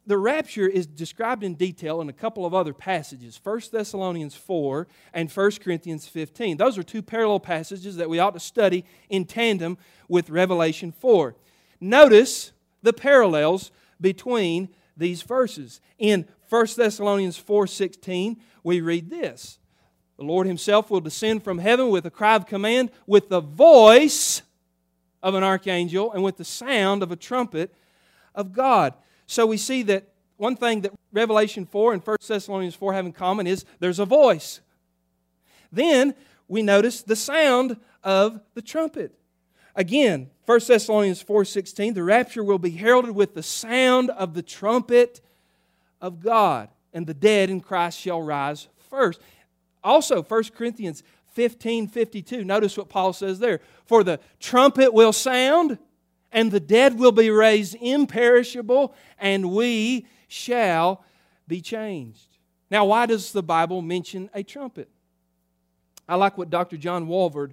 the 0.07 0.17
rapture 0.17 0.67
is 0.67 0.87
described 0.87 1.45
in 1.45 1.55
detail 1.55 2.01
in 2.01 2.09
a 2.09 2.15
couple 2.15 2.47
of 2.47 2.55
other 2.55 2.73
passages 2.73 3.39
1 3.43 3.61
Thessalonians 3.71 4.35
4 4.35 4.89
and 5.13 5.31
1 5.31 5.51
Corinthians 5.63 6.07
15. 6.07 6.57
Those 6.57 6.79
are 6.79 6.83
two 6.83 7.03
parallel 7.03 7.41
passages 7.41 7.97
that 7.97 8.09
we 8.09 8.19
ought 8.19 8.33
to 8.33 8.41
study 8.41 8.87
in 9.11 9.27
tandem 9.27 9.77
with 10.09 10.31
Revelation 10.31 10.93
4. 10.93 11.37
Notice 11.79 12.53
the 12.83 12.95
parallels 12.95 13.71
between 14.01 14.71
these 14.97 15.21
verses. 15.23 15.81
In 15.99 16.27
1 16.49 16.67
Thessalonians 16.77 17.37
4:16, 17.37 18.39
we 18.65 18.81
read 18.81 19.11
this. 19.11 19.59
The 20.17 20.25
Lord 20.25 20.47
himself 20.47 20.91
will 20.91 21.01
descend 21.01 21.45
from 21.45 21.59
heaven 21.59 21.91
with 21.91 22.07
a 22.07 22.11
cry 22.11 22.35
of 22.35 22.47
command, 22.47 22.91
with 23.07 23.29
the 23.29 23.41
voice 23.41 24.43
of 25.23 25.35
an 25.35 25.45
archangel, 25.45 26.13
and 26.13 26.25
with 26.25 26.39
the 26.39 26.45
sound 26.45 27.03
of 27.03 27.13
a 27.13 27.17
trumpet 27.17 27.75
of 28.39 28.53
God. 28.53 28.95
So 29.27 29.45
we 29.45 29.59
see 29.59 29.83
that 29.83 30.05
one 30.39 30.57
thing 30.57 30.83
that 30.83 30.93
Revelation 31.13 31.67
4 31.67 31.93
and 31.93 32.07
1 32.07 32.17
Thessalonians 32.27 32.77
4 32.77 32.95
have 32.95 33.05
in 33.05 33.13
common 33.13 33.47
is 33.47 33.65
there's 33.81 33.99
a 33.99 34.07
voice. 34.07 34.61
Then 35.71 36.15
we 36.47 36.63
notice 36.63 37.03
the 37.03 37.17
sound 37.17 37.77
of 38.03 38.41
the 38.55 38.63
trumpet. 38.63 39.13
Again, 39.75 40.31
1 40.47 40.61
Thessalonians 40.67 41.23
4:16, 41.23 41.95
the 41.95 42.03
rapture 42.03 42.43
will 42.43 42.59
be 42.59 42.71
heralded 42.71 43.15
with 43.15 43.35
the 43.35 43.43
sound 43.43 44.11
of 44.11 44.35
the 44.35 44.43
trumpet 44.43 45.21
of 46.01 46.21
God, 46.21 46.69
and 46.95 47.07
the 47.07 47.15
dead 47.15 47.51
in 47.51 47.61
Christ 47.61 47.99
shall 47.99 48.23
rise 48.23 48.69
first. 48.89 49.21
Also, 49.85 50.23
1 50.23 50.55
Corinthians 50.55 51.03
15 51.33 51.89
52. 51.89 52.45
Notice 52.45 52.77
what 52.77 52.89
Paul 52.89 53.13
says 53.13 53.41
there. 53.41 53.61
For 53.85 54.03
the 54.03 54.21
trumpet 54.41 54.95
will 54.95 55.13
sound, 55.13 55.79
and 56.33 56.51
the 56.51 56.61
dead 56.61 56.99
will 56.99 57.13
be 57.13 57.31
raised 57.31 57.77
imperishable, 57.81 58.95
and 59.19 59.51
we 59.51 60.07
shall 60.29 61.05
be 61.47 61.61
changed. 61.61 62.39
Now, 62.71 62.85
why 62.85 63.07
does 63.07 63.33
the 63.33 63.43
Bible 63.43 63.81
mention 63.83 64.29
a 64.35 64.43
trumpet? 64.43 64.89
I 66.09 66.17
like 66.17 66.37
what 66.37 66.51
Dr. 66.51 66.77
John 66.77 67.07
Walvoord 67.07 67.53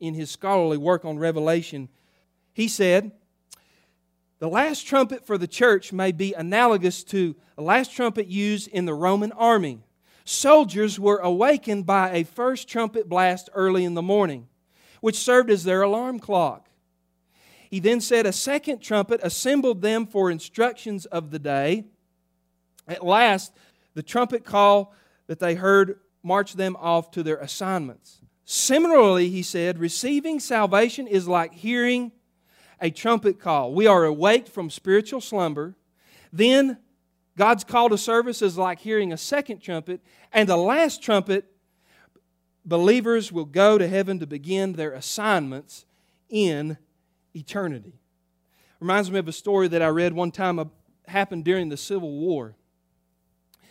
in 0.00 0.14
his 0.14 0.30
scholarly 0.30 0.76
work 0.76 1.04
on 1.04 1.18
Revelation, 1.18 1.88
he 2.52 2.68
said, 2.68 3.12
the 4.40 4.48
last 4.48 4.86
trumpet 4.86 5.26
for 5.26 5.38
the 5.38 5.46
church 5.46 5.92
may 5.92 6.12
be 6.12 6.34
analogous 6.34 7.02
to 7.04 7.34
the 7.56 7.62
last 7.62 7.92
trumpet 7.94 8.26
used 8.26 8.68
in 8.68 8.84
the 8.84 8.92
Roman 8.92 9.32
army. 9.32 9.80
Soldiers 10.24 10.98
were 11.00 11.18
awakened 11.18 11.86
by 11.86 12.10
a 12.10 12.24
first 12.24 12.68
trumpet 12.68 13.08
blast 13.08 13.48
early 13.54 13.84
in 13.84 13.94
the 13.94 14.02
morning, 14.02 14.48
which 15.00 15.16
served 15.16 15.50
as 15.50 15.64
their 15.64 15.82
alarm 15.82 16.18
clock. 16.18 16.68
He 17.74 17.80
then 17.80 18.00
said 18.00 18.24
a 18.24 18.32
second 18.32 18.82
trumpet 18.82 19.18
assembled 19.24 19.82
them 19.82 20.06
for 20.06 20.30
instructions 20.30 21.06
of 21.06 21.32
the 21.32 21.40
day. 21.40 21.86
At 22.86 23.04
last, 23.04 23.52
the 23.94 24.02
trumpet 24.04 24.44
call 24.44 24.94
that 25.26 25.40
they 25.40 25.56
heard 25.56 25.98
marched 26.22 26.56
them 26.56 26.76
off 26.76 27.10
to 27.10 27.24
their 27.24 27.38
assignments. 27.38 28.20
Similarly, 28.44 29.28
he 29.28 29.42
said, 29.42 29.80
receiving 29.80 30.38
salvation 30.38 31.08
is 31.08 31.26
like 31.26 31.52
hearing 31.52 32.12
a 32.80 32.90
trumpet 32.90 33.40
call. 33.40 33.74
We 33.74 33.88
are 33.88 34.04
awake 34.04 34.46
from 34.46 34.70
spiritual 34.70 35.20
slumber. 35.20 35.74
Then 36.32 36.78
God's 37.36 37.64
call 37.64 37.88
to 37.88 37.98
service 37.98 38.40
is 38.40 38.56
like 38.56 38.78
hearing 38.78 39.12
a 39.12 39.16
second 39.16 39.58
trumpet. 39.58 40.00
And 40.32 40.48
the 40.48 40.56
last 40.56 41.02
trumpet, 41.02 41.46
believers 42.64 43.32
will 43.32 43.46
go 43.46 43.78
to 43.78 43.88
heaven 43.88 44.20
to 44.20 44.28
begin 44.28 44.74
their 44.74 44.92
assignments 44.92 45.86
in 46.30 46.78
eternity. 47.34 48.00
Reminds 48.80 49.10
me 49.10 49.18
of 49.18 49.28
a 49.28 49.32
story 49.32 49.68
that 49.68 49.82
I 49.82 49.88
read 49.88 50.12
one 50.12 50.30
time 50.30 50.70
happened 51.06 51.44
during 51.44 51.68
the 51.68 51.76
Civil 51.76 52.10
War. 52.12 52.54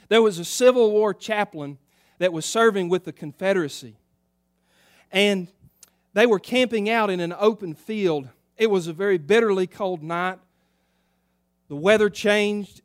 There 0.10 0.22
was 0.22 0.40
a 0.40 0.46
Civil 0.46 0.92
War 0.92 1.14
chaplain 1.14 1.78
that 2.20 2.34
was 2.34 2.46
serving 2.46 2.90
with 2.90 3.04
the 3.06 3.14
Confederacy 3.14 3.98
and 5.14 5.48
they 6.14 6.26
were 6.26 6.40
camping 6.40 6.90
out 6.90 7.10
in 7.10 7.20
an 7.20 7.34
open 7.38 7.76
field. 7.76 8.28
It 8.58 8.70
was 8.70 8.88
a 8.88 8.94
very 8.94 9.20
bitterly 9.20 9.68
cold 9.68 10.04
night. 10.04 10.40
The 11.70 11.76
weather 11.76 12.10
changed, 12.10 12.82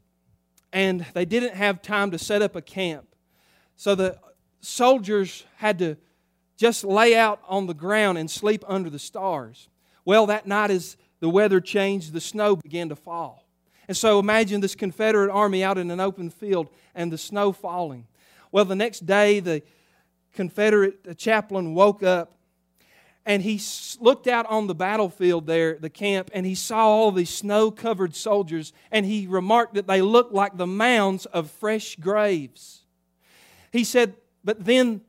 and 0.72 1.04
they 1.14 1.24
didn't 1.24 1.54
have 1.54 1.82
time 1.82 2.10
to 2.12 2.18
set 2.18 2.42
up 2.42 2.54
a 2.54 2.62
camp. 2.62 3.08
So 3.76 3.94
the 3.94 4.18
soldiers 4.60 5.44
had 5.56 5.78
to 5.80 5.96
just 6.56 6.84
lay 6.84 7.16
out 7.16 7.40
on 7.48 7.66
the 7.66 7.74
ground 7.74 8.18
and 8.18 8.30
sleep 8.30 8.62
under 8.68 8.90
the 8.90 8.98
stars. 8.98 9.68
Well, 10.08 10.24
that 10.28 10.46
night, 10.46 10.70
as 10.70 10.96
the 11.20 11.28
weather 11.28 11.60
changed, 11.60 12.14
the 12.14 12.20
snow 12.22 12.56
began 12.56 12.88
to 12.88 12.96
fall. 12.96 13.44
And 13.88 13.94
so 13.94 14.18
imagine 14.18 14.62
this 14.62 14.74
Confederate 14.74 15.30
army 15.30 15.62
out 15.62 15.76
in 15.76 15.90
an 15.90 16.00
open 16.00 16.30
field 16.30 16.70
and 16.94 17.12
the 17.12 17.18
snow 17.18 17.52
falling. 17.52 18.06
Well, 18.50 18.64
the 18.64 18.74
next 18.74 19.04
day, 19.04 19.40
the 19.40 19.60
Confederate 20.32 21.18
chaplain 21.18 21.74
woke 21.74 22.02
up 22.02 22.32
and 23.26 23.42
he 23.42 23.60
looked 24.00 24.26
out 24.28 24.46
on 24.46 24.66
the 24.66 24.74
battlefield 24.74 25.46
there, 25.46 25.76
the 25.78 25.90
camp, 25.90 26.30
and 26.32 26.46
he 26.46 26.54
saw 26.54 26.86
all 26.86 27.12
these 27.12 27.28
snow 27.28 27.70
covered 27.70 28.16
soldiers, 28.16 28.72
and 28.90 29.04
he 29.04 29.26
remarked 29.26 29.74
that 29.74 29.86
they 29.86 30.00
looked 30.00 30.32
like 30.32 30.56
the 30.56 30.66
mounds 30.66 31.26
of 31.26 31.50
fresh 31.50 31.96
graves. 31.96 32.86
He 33.72 33.84
said, 33.84 34.14
But 34.42 34.64
then 34.64 35.02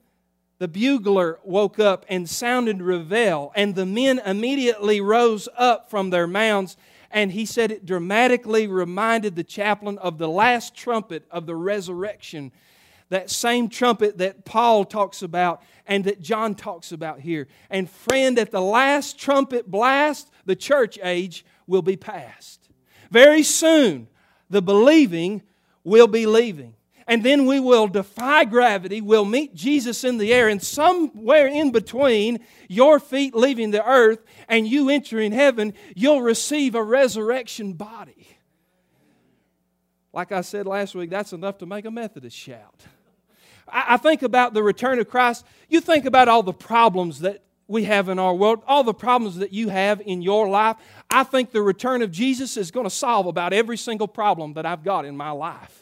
the 0.60 0.68
bugler 0.68 1.40
woke 1.44 1.80
up 1.80 2.06
and 2.08 2.30
sounded 2.30 2.82
reveille, 2.82 3.52
and 3.56 3.76
the 3.76 3.86
men 3.86 4.20
immediately 4.26 5.02
rose 5.02 5.50
up 5.58 5.90
from 5.90 6.10
their 6.10 6.28
mounds. 6.28 6.78
And 7.12 7.32
he 7.32 7.46
said 7.46 7.72
it 7.72 7.86
dramatically 7.86 8.68
reminded 8.68 9.36
the 9.36 9.44
chaplain 9.44 9.98
of 9.98 10.18
the 10.18 10.30
last 10.30 10.76
trumpet 10.76 11.26
of 11.32 11.48
the 11.48 11.56
resurrection 11.56 12.52
that 13.10 13.30
same 13.30 13.70
trumpet 13.70 14.20
that 14.20 14.46
Paul 14.46 14.86
talks 14.86 15.22
about 15.22 15.64
and 15.88 16.04
that 16.06 16.22
John 16.22 16.56
talks 16.56 16.92
about 16.92 17.20
here. 17.20 17.48
And 17.70 17.90
friend, 17.90 18.38
at 18.38 18.52
the 18.52 18.62
last 18.62 19.20
trumpet 19.20 19.70
blast, 19.70 20.30
the 20.46 20.56
church 20.56 21.00
age 21.02 21.44
will 21.68 21.82
be 21.82 21.98
past. 21.98 22.70
Very 23.12 23.44
soon, 23.44 24.08
the 24.50 24.62
believing 24.62 25.42
will 25.84 26.08
be 26.08 26.26
leaving. 26.26 26.76
And 27.10 27.24
then 27.24 27.48
we 27.48 27.60
will 27.60 27.88
defy 27.88 28.46
gravity, 28.46 29.02
we'll 29.02 29.26
meet 29.26 29.56
Jesus 29.56 30.04
in 30.04 30.20
the 30.20 30.32
air, 30.32 30.48
and 30.48 30.62
somewhere 30.62 31.48
in 31.48 31.72
between 31.72 32.40
your 32.68 33.00
feet 33.00 33.34
leaving 33.34 33.72
the 33.72 33.84
earth 33.84 34.20
and 34.48 34.68
you 34.68 34.92
entering 34.92 35.32
heaven, 35.32 35.74
you'll 35.96 36.22
receive 36.22 36.76
a 36.76 36.84
resurrection 36.84 37.74
body. 37.74 38.28
Like 40.14 40.32
I 40.32 40.42
said 40.42 40.68
last 40.68 40.94
week, 40.94 41.10
that's 41.10 41.34
enough 41.34 41.58
to 41.58 41.66
make 41.66 41.86
a 41.86 41.92
Methodist 41.92 42.38
shout. 42.38 42.86
I 43.68 43.98
think 43.98 44.22
about 44.22 44.54
the 44.54 44.62
return 44.62 45.00
of 45.00 45.10
Christ. 45.10 45.46
You 45.68 45.82
think 45.82 46.06
about 46.06 46.28
all 46.28 46.44
the 46.44 46.54
problems 46.54 47.22
that 47.22 47.44
we 47.68 47.86
have 47.86 48.10
in 48.10 48.20
our 48.20 48.36
world, 48.36 48.62
all 48.68 48.84
the 48.84 48.94
problems 48.94 49.38
that 49.38 49.52
you 49.52 49.70
have 49.70 50.00
in 50.02 50.22
your 50.22 50.48
life. 50.48 50.78
I 51.10 51.24
think 51.24 51.52
the 51.52 51.62
return 51.64 52.04
of 52.04 52.12
Jesus 52.12 52.56
is 52.56 52.70
going 52.70 52.86
to 52.86 52.92
solve 52.92 53.26
about 53.26 53.52
every 53.52 53.78
single 53.78 54.08
problem 54.08 54.54
that 54.54 54.68
I've 54.68 54.84
got 54.84 55.06
in 55.06 55.18
my 55.18 55.32
life. 55.32 55.79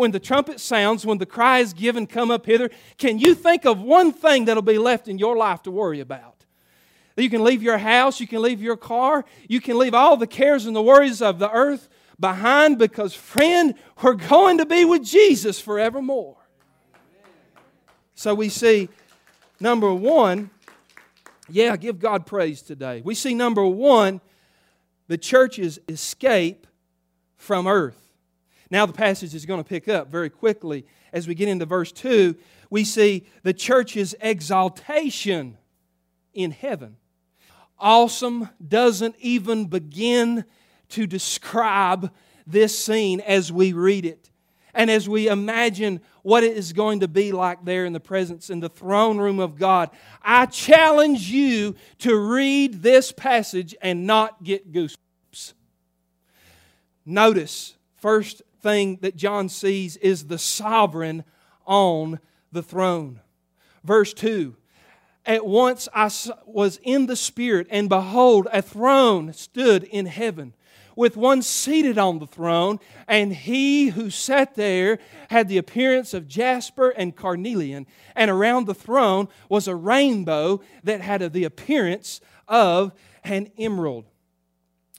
When 0.00 0.12
the 0.12 0.18
trumpet 0.18 0.60
sounds, 0.60 1.04
when 1.04 1.18
the 1.18 1.26
cry 1.26 1.58
is 1.58 1.74
given, 1.74 2.06
come 2.06 2.30
up 2.30 2.46
hither, 2.46 2.70
can 2.96 3.18
you 3.18 3.34
think 3.34 3.66
of 3.66 3.82
one 3.82 4.14
thing 4.14 4.46
that'll 4.46 4.62
be 4.62 4.78
left 4.78 5.08
in 5.08 5.18
your 5.18 5.36
life 5.36 5.62
to 5.64 5.70
worry 5.70 6.00
about? 6.00 6.46
You 7.18 7.28
can 7.28 7.44
leave 7.44 7.62
your 7.62 7.76
house, 7.76 8.18
you 8.18 8.26
can 8.26 8.40
leave 8.40 8.62
your 8.62 8.78
car, 8.78 9.26
you 9.46 9.60
can 9.60 9.76
leave 9.76 9.92
all 9.92 10.16
the 10.16 10.26
cares 10.26 10.64
and 10.64 10.74
the 10.74 10.80
worries 10.80 11.20
of 11.20 11.38
the 11.38 11.50
earth 11.50 11.90
behind 12.18 12.78
because, 12.78 13.12
friend, 13.12 13.74
we're 14.02 14.14
going 14.14 14.56
to 14.56 14.64
be 14.64 14.86
with 14.86 15.04
Jesus 15.04 15.60
forevermore. 15.60 16.38
So 18.14 18.34
we 18.34 18.48
see 18.48 18.88
number 19.60 19.92
one, 19.92 20.48
yeah, 21.50 21.76
give 21.76 21.98
God 21.98 22.24
praise 22.24 22.62
today. 22.62 23.02
We 23.04 23.14
see 23.14 23.34
number 23.34 23.66
one, 23.66 24.22
the 25.08 25.18
church's 25.18 25.78
escape 25.90 26.66
from 27.36 27.66
earth. 27.66 27.99
Now, 28.70 28.86
the 28.86 28.92
passage 28.92 29.34
is 29.34 29.46
going 29.46 29.62
to 29.62 29.68
pick 29.68 29.88
up 29.88 30.08
very 30.10 30.30
quickly. 30.30 30.86
As 31.12 31.26
we 31.26 31.34
get 31.34 31.48
into 31.48 31.66
verse 31.66 31.90
2, 31.90 32.36
we 32.70 32.84
see 32.84 33.26
the 33.42 33.52
church's 33.52 34.14
exaltation 34.20 35.58
in 36.32 36.52
heaven. 36.52 36.96
Awesome 37.78 38.48
doesn't 38.66 39.16
even 39.18 39.66
begin 39.66 40.44
to 40.90 41.06
describe 41.06 42.12
this 42.46 42.78
scene 42.78 43.20
as 43.20 43.52
we 43.52 43.72
read 43.72 44.04
it 44.04 44.30
and 44.74 44.90
as 44.90 45.08
we 45.08 45.28
imagine 45.28 46.00
what 46.22 46.44
it 46.44 46.56
is 46.56 46.72
going 46.72 47.00
to 47.00 47.08
be 47.08 47.32
like 47.32 47.64
there 47.64 47.84
in 47.84 47.92
the 47.92 48.00
presence 48.00 48.50
in 48.50 48.60
the 48.60 48.68
throne 48.68 49.18
room 49.18 49.38
of 49.40 49.56
God. 49.56 49.90
I 50.22 50.46
challenge 50.46 51.30
you 51.30 51.74
to 51.98 52.16
read 52.16 52.82
this 52.82 53.12
passage 53.12 53.74
and 53.82 54.06
not 54.06 54.44
get 54.44 54.72
goosebumps. 54.72 55.54
Notice, 57.06 57.74
first 57.96 58.42
thing 58.60 58.98
that 59.02 59.16
John 59.16 59.48
sees 59.48 59.96
is 59.96 60.26
the 60.26 60.38
sovereign 60.38 61.24
on 61.66 62.20
the 62.52 62.62
throne. 62.62 63.20
Verse 63.84 64.12
2 64.12 64.56
At 65.26 65.46
once 65.46 65.88
I 65.94 66.10
was 66.46 66.80
in 66.82 67.06
the 67.06 67.16
Spirit, 67.16 67.66
and 67.70 67.88
behold, 67.88 68.48
a 68.52 68.62
throne 68.62 69.32
stood 69.32 69.84
in 69.84 70.06
heaven 70.06 70.54
with 70.96 71.16
one 71.16 71.40
seated 71.40 71.96
on 71.96 72.18
the 72.18 72.26
throne, 72.26 72.78
and 73.08 73.32
he 73.32 73.88
who 73.88 74.10
sat 74.10 74.54
there 74.54 74.98
had 75.30 75.48
the 75.48 75.56
appearance 75.56 76.12
of 76.12 76.28
jasper 76.28 76.90
and 76.90 77.16
carnelian, 77.16 77.86
and 78.14 78.30
around 78.30 78.66
the 78.66 78.74
throne 78.74 79.26
was 79.48 79.66
a 79.66 79.74
rainbow 79.74 80.60
that 80.84 81.00
had 81.00 81.32
the 81.32 81.44
appearance 81.44 82.20
of 82.48 82.92
an 83.24 83.50
emerald. 83.56 84.09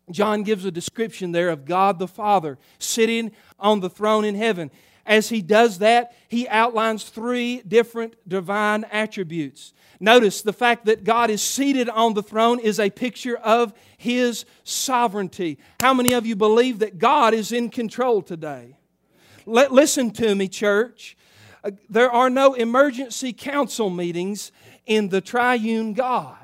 John 0.10 0.44
gives 0.44 0.66
a 0.66 0.72
description 0.72 1.32
there 1.32 1.50
of 1.50 1.66
God 1.66 2.00
the 2.00 2.08
Father 2.08 2.58
sitting 2.80 3.32
on 3.60 3.80
the 3.80 3.90
throne 3.90 4.26
in 4.26 4.36
heaven. 4.36 4.72
As 5.06 5.30
he 5.30 5.42
does 5.42 5.80
that, 5.80 6.16
he 6.28 6.48
outlines 6.48 7.04
three 7.04 7.62
different 7.68 8.16
divine 8.28 8.86
attributes. 8.92 9.74
Notice 10.00 10.42
the 10.42 10.54
fact 10.54 10.86
that 10.86 11.04
God 11.04 11.30
is 11.30 11.42
seated 11.42 11.90
on 11.90 12.14
the 12.14 12.24
throne 12.24 12.60
is 12.60 12.80
a 12.80 12.90
picture 12.90 13.38
of 13.38 13.74
his 13.98 14.46
sovereignty. 14.64 15.60
How 15.80 15.94
many 15.94 16.14
of 16.14 16.26
you 16.26 16.36
believe 16.36 16.80
that 16.80 16.98
God 16.98 17.34
is 17.34 17.52
in 17.52 17.70
control 17.70 18.22
today? 18.22 18.78
Let, 19.46 19.72
listen 19.72 20.12
to 20.12 20.34
me, 20.36 20.48
church. 20.48 21.18
Uh, 21.64 21.72
there 21.90 22.12
are 22.12 22.30
no 22.30 22.54
emergency 22.54 23.34
council 23.34 23.90
meetings 23.90 24.52
in 24.86 25.10
the 25.10 25.22
triune 25.22 25.94
God. 25.94 26.41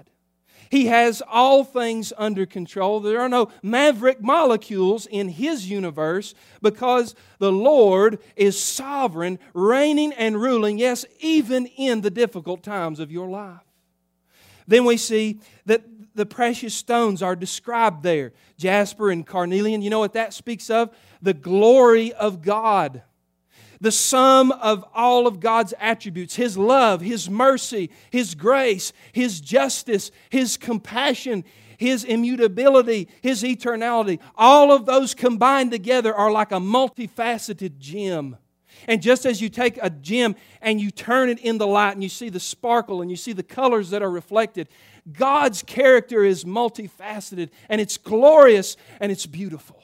He 0.69 0.87
has 0.87 1.21
all 1.27 1.63
things 1.63 2.13
under 2.17 2.45
control. 2.45 2.99
There 2.99 3.19
are 3.19 3.29
no 3.29 3.49
maverick 3.61 4.21
molecules 4.21 5.05
in 5.05 5.29
His 5.29 5.69
universe 5.69 6.33
because 6.61 7.15
the 7.39 7.51
Lord 7.51 8.19
is 8.35 8.61
sovereign, 8.61 9.39
reigning 9.53 10.13
and 10.13 10.39
ruling, 10.39 10.77
yes, 10.77 11.05
even 11.19 11.65
in 11.65 12.01
the 12.01 12.11
difficult 12.11 12.63
times 12.63 12.99
of 12.99 13.11
your 13.11 13.27
life. 13.27 13.61
Then 14.67 14.83
we 14.83 14.97
see 14.97 15.39
that 15.65 15.83
the 16.15 16.25
precious 16.25 16.73
stones 16.73 17.21
are 17.21 17.35
described 17.35 18.03
there 18.03 18.33
jasper 18.57 19.11
and 19.11 19.25
carnelian. 19.25 19.81
You 19.81 19.89
know 19.89 19.99
what 19.99 20.13
that 20.13 20.33
speaks 20.33 20.69
of? 20.69 20.89
The 21.21 21.33
glory 21.33 22.11
of 22.13 22.41
God 22.41 23.03
the 23.79 23.91
sum 23.91 24.51
of 24.51 24.85
all 24.93 25.27
of 25.27 25.39
God's 25.39 25.73
attributes 25.79 26.35
His 26.35 26.57
love, 26.57 27.01
His 27.01 27.29
mercy, 27.29 27.89
His 28.11 28.35
grace, 28.35 28.93
His 29.11 29.39
justice, 29.41 30.11
His 30.29 30.57
compassion, 30.57 31.43
His 31.77 32.03
immutability, 32.03 33.07
His 33.21 33.43
eternality. 33.43 34.19
All 34.35 34.71
of 34.71 34.85
those 34.85 35.13
combined 35.13 35.71
together 35.71 36.13
are 36.13 36.31
like 36.31 36.51
a 36.51 36.55
multifaceted 36.55 37.77
gem. 37.77 38.37
And 38.87 39.01
just 39.01 39.25
as 39.25 39.41
you 39.41 39.49
take 39.49 39.79
a 39.81 39.89
gem 39.89 40.35
and 40.61 40.79
you 40.79 40.91
turn 40.91 41.29
it 41.29 41.39
in 41.39 41.57
the 41.57 41.67
light 41.67 41.93
and 41.93 42.03
you 42.03 42.09
see 42.09 42.29
the 42.29 42.39
sparkle 42.39 43.01
and 43.01 43.09
you 43.09 43.17
see 43.17 43.33
the 43.33 43.43
colors 43.43 43.89
that 43.89 44.03
are 44.03 44.11
reflected, 44.11 44.69
God's 45.11 45.63
character 45.63 46.23
is 46.23 46.43
multifaceted 46.43 47.49
and 47.69 47.81
it's 47.81 47.97
glorious 47.97 48.77
and 48.99 49.11
it's 49.11 49.25
beautiful. 49.25 49.81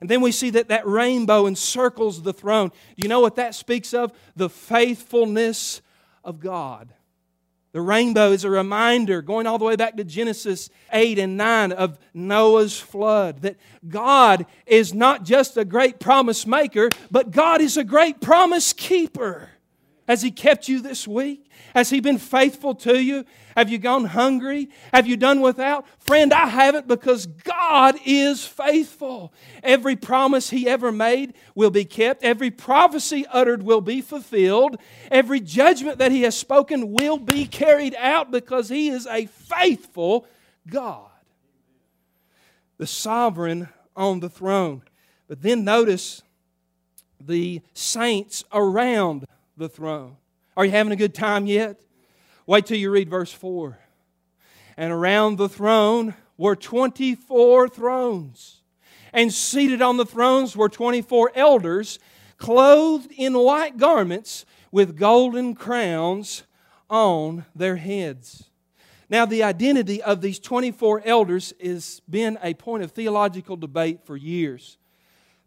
And 0.00 0.08
then 0.08 0.20
we 0.20 0.32
see 0.32 0.50
that 0.50 0.68
that 0.68 0.86
rainbow 0.86 1.46
encircles 1.46 2.22
the 2.22 2.32
throne. 2.32 2.68
Do 2.68 3.02
you 3.02 3.08
know 3.08 3.20
what 3.20 3.36
that 3.36 3.54
speaks 3.54 3.92
of? 3.92 4.12
The 4.34 4.48
faithfulness 4.48 5.82
of 6.24 6.40
God. 6.40 6.92
The 7.72 7.80
rainbow 7.80 8.32
is 8.32 8.42
a 8.42 8.50
reminder, 8.50 9.22
going 9.22 9.46
all 9.46 9.58
the 9.58 9.64
way 9.64 9.76
back 9.76 9.96
to 9.96 10.04
Genesis 10.04 10.70
8 10.92 11.20
and 11.20 11.36
9, 11.36 11.70
of 11.70 11.98
Noah's 12.12 12.80
flood. 12.80 13.42
That 13.42 13.56
God 13.86 14.46
is 14.66 14.92
not 14.92 15.22
just 15.22 15.56
a 15.56 15.64
great 15.64 16.00
promise 16.00 16.46
maker, 16.46 16.90
but 17.12 17.30
God 17.30 17.60
is 17.60 17.76
a 17.76 17.84
great 17.84 18.20
promise 18.20 18.72
keeper. 18.72 19.50
Has 20.10 20.22
He 20.22 20.32
kept 20.32 20.66
you 20.66 20.80
this 20.80 21.06
week? 21.06 21.48
Has 21.72 21.90
He 21.90 22.00
been 22.00 22.18
faithful 22.18 22.74
to 22.74 23.00
you? 23.00 23.24
Have 23.56 23.70
you 23.70 23.78
gone 23.78 24.06
hungry? 24.06 24.68
Have 24.92 25.06
you 25.06 25.16
done 25.16 25.40
without? 25.40 25.86
Friend, 26.00 26.32
I 26.32 26.46
haven't 26.48 26.88
because 26.88 27.26
God 27.26 27.96
is 28.04 28.44
faithful. 28.44 29.32
Every 29.62 29.94
promise 29.94 30.50
He 30.50 30.66
ever 30.66 30.90
made 30.90 31.34
will 31.54 31.70
be 31.70 31.84
kept, 31.84 32.24
every 32.24 32.50
prophecy 32.50 33.24
uttered 33.30 33.62
will 33.62 33.80
be 33.80 34.00
fulfilled, 34.00 34.78
every 35.12 35.38
judgment 35.38 35.98
that 35.98 36.10
He 36.10 36.22
has 36.22 36.36
spoken 36.36 36.90
will 36.90 37.18
be 37.18 37.46
carried 37.46 37.94
out 37.94 38.32
because 38.32 38.68
He 38.68 38.88
is 38.88 39.06
a 39.06 39.26
faithful 39.26 40.26
God. 40.66 41.08
The 42.78 42.86
sovereign 42.88 43.68
on 43.94 44.18
the 44.18 44.28
throne. 44.28 44.82
But 45.28 45.42
then 45.42 45.62
notice 45.62 46.22
the 47.20 47.60
saints 47.74 48.42
around 48.52 49.24
the 49.60 49.68
throne. 49.68 50.16
Are 50.56 50.64
you 50.64 50.72
having 50.72 50.92
a 50.92 50.96
good 50.96 51.14
time 51.14 51.46
yet? 51.46 51.78
Wait 52.46 52.66
till 52.66 52.78
you 52.78 52.90
read 52.90 53.08
verse 53.08 53.30
4. 53.30 53.78
And 54.76 54.90
around 54.90 55.36
the 55.36 55.50
throne 55.50 56.14
were 56.36 56.56
24 56.56 57.68
thrones, 57.68 58.62
and 59.12 59.32
seated 59.32 59.82
on 59.82 59.98
the 59.98 60.06
thrones 60.06 60.56
were 60.56 60.70
24 60.70 61.32
elders, 61.34 61.98
clothed 62.38 63.12
in 63.16 63.34
white 63.34 63.76
garments 63.76 64.46
with 64.72 64.96
golden 64.96 65.54
crowns 65.54 66.44
on 66.88 67.44
their 67.54 67.76
heads. 67.76 68.44
Now, 69.10 69.26
the 69.26 69.42
identity 69.42 70.02
of 70.02 70.22
these 70.22 70.38
24 70.38 71.02
elders 71.04 71.52
has 71.62 72.00
been 72.08 72.38
a 72.42 72.54
point 72.54 72.82
of 72.82 72.92
theological 72.92 73.56
debate 73.56 74.06
for 74.06 74.16
years. 74.16 74.78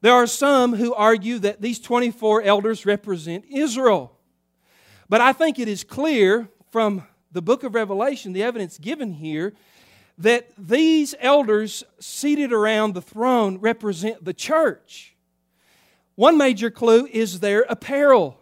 There 0.03 0.13
are 0.13 0.27
some 0.27 0.75
who 0.75 0.93
argue 0.93 1.39
that 1.39 1.61
these 1.61 1.79
24 1.79 2.41
elders 2.41 2.85
represent 2.85 3.45
Israel. 3.49 4.11
But 5.07 5.21
I 5.21 5.31
think 5.31 5.59
it 5.59 5.69
is 5.69 5.85
clear 5.85 6.49
from 6.71 7.07
the 7.31 7.41
book 7.41 7.63
of 7.63 7.73
Revelation, 7.73 8.33
the 8.33 8.43
evidence 8.43 8.77
given 8.77 9.13
here, 9.13 9.53
that 10.17 10.49
these 10.57 11.15
elders 11.21 11.85
seated 12.01 12.51
around 12.51 12.95
the 12.95 13.01
throne 13.01 13.59
represent 13.59 14.25
the 14.25 14.33
church. 14.33 15.15
One 16.15 16.37
major 16.37 16.69
clue 16.69 17.07
is 17.09 17.39
their 17.39 17.61
apparel. 17.69 18.41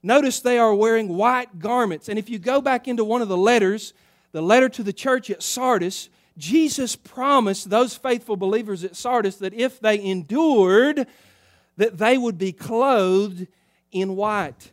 Notice 0.00 0.38
they 0.38 0.58
are 0.58 0.76
wearing 0.76 1.08
white 1.08 1.58
garments. 1.58 2.08
And 2.08 2.20
if 2.20 2.30
you 2.30 2.38
go 2.38 2.60
back 2.60 2.86
into 2.86 3.02
one 3.02 3.20
of 3.20 3.26
the 3.26 3.36
letters, 3.36 3.94
the 4.30 4.40
letter 4.40 4.68
to 4.68 4.84
the 4.84 4.92
church 4.92 5.28
at 5.28 5.42
Sardis, 5.42 6.08
Jesus 6.36 6.96
promised 6.96 7.70
those 7.70 7.94
faithful 7.94 8.36
believers 8.36 8.84
at 8.84 8.96
Sardis 8.96 9.36
that 9.36 9.54
if 9.54 9.80
they 9.80 10.02
endured, 10.02 11.06
that 11.76 11.98
they 11.98 12.16
would 12.16 12.38
be 12.38 12.52
clothed 12.52 13.46
in 13.90 14.16
white. 14.16 14.72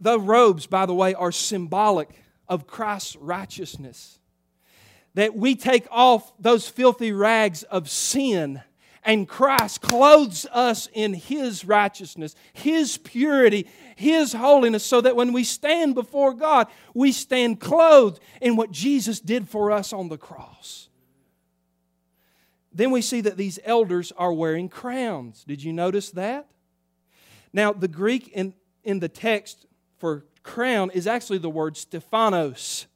The 0.00 0.18
robes, 0.18 0.66
by 0.66 0.86
the 0.86 0.94
way, 0.94 1.14
are 1.14 1.32
symbolic 1.32 2.10
of 2.48 2.66
Christ's 2.66 3.16
righteousness. 3.16 4.18
That 5.14 5.36
we 5.36 5.54
take 5.54 5.86
off 5.90 6.32
those 6.38 6.68
filthy 6.68 7.12
rags 7.12 7.62
of 7.64 7.88
sin 7.88 8.62
and 9.04 9.28
Christ 9.28 9.80
clothes 9.80 10.46
us 10.52 10.88
in 10.92 11.14
His 11.14 11.64
righteousness, 11.64 12.34
His 12.52 12.98
purity, 12.98 13.68
His 13.96 14.32
holiness, 14.32 14.84
so 14.84 15.00
that 15.00 15.16
when 15.16 15.32
we 15.32 15.44
stand 15.44 15.94
before 15.94 16.34
God, 16.34 16.68
we 16.94 17.12
stand 17.12 17.60
clothed 17.60 18.20
in 18.40 18.56
what 18.56 18.70
Jesus 18.70 19.20
did 19.20 19.48
for 19.48 19.70
us 19.70 19.92
on 19.92 20.08
the 20.08 20.18
cross. 20.18 20.88
Then 22.72 22.90
we 22.90 23.02
see 23.02 23.20
that 23.20 23.36
these 23.36 23.58
elders 23.64 24.12
are 24.16 24.32
wearing 24.32 24.68
crowns. 24.68 25.44
Did 25.44 25.62
you 25.62 25.72
notice 25.72 26.10
that? 26.10 26.46
Now, 27.52 27.72
the 27.72 27.88
Greek 27.88 28.28
in, 28.28 28.54
in 28.82 29.00
the 29.00 29.08
text 29.08 29.66
for 29.98 30.24
crown 30.42 30.90
is 30.90 31.06
actually 31.06 31.38
the 31.38 31.50
word 31.50 31.76
Stephanos. 31.76 32.86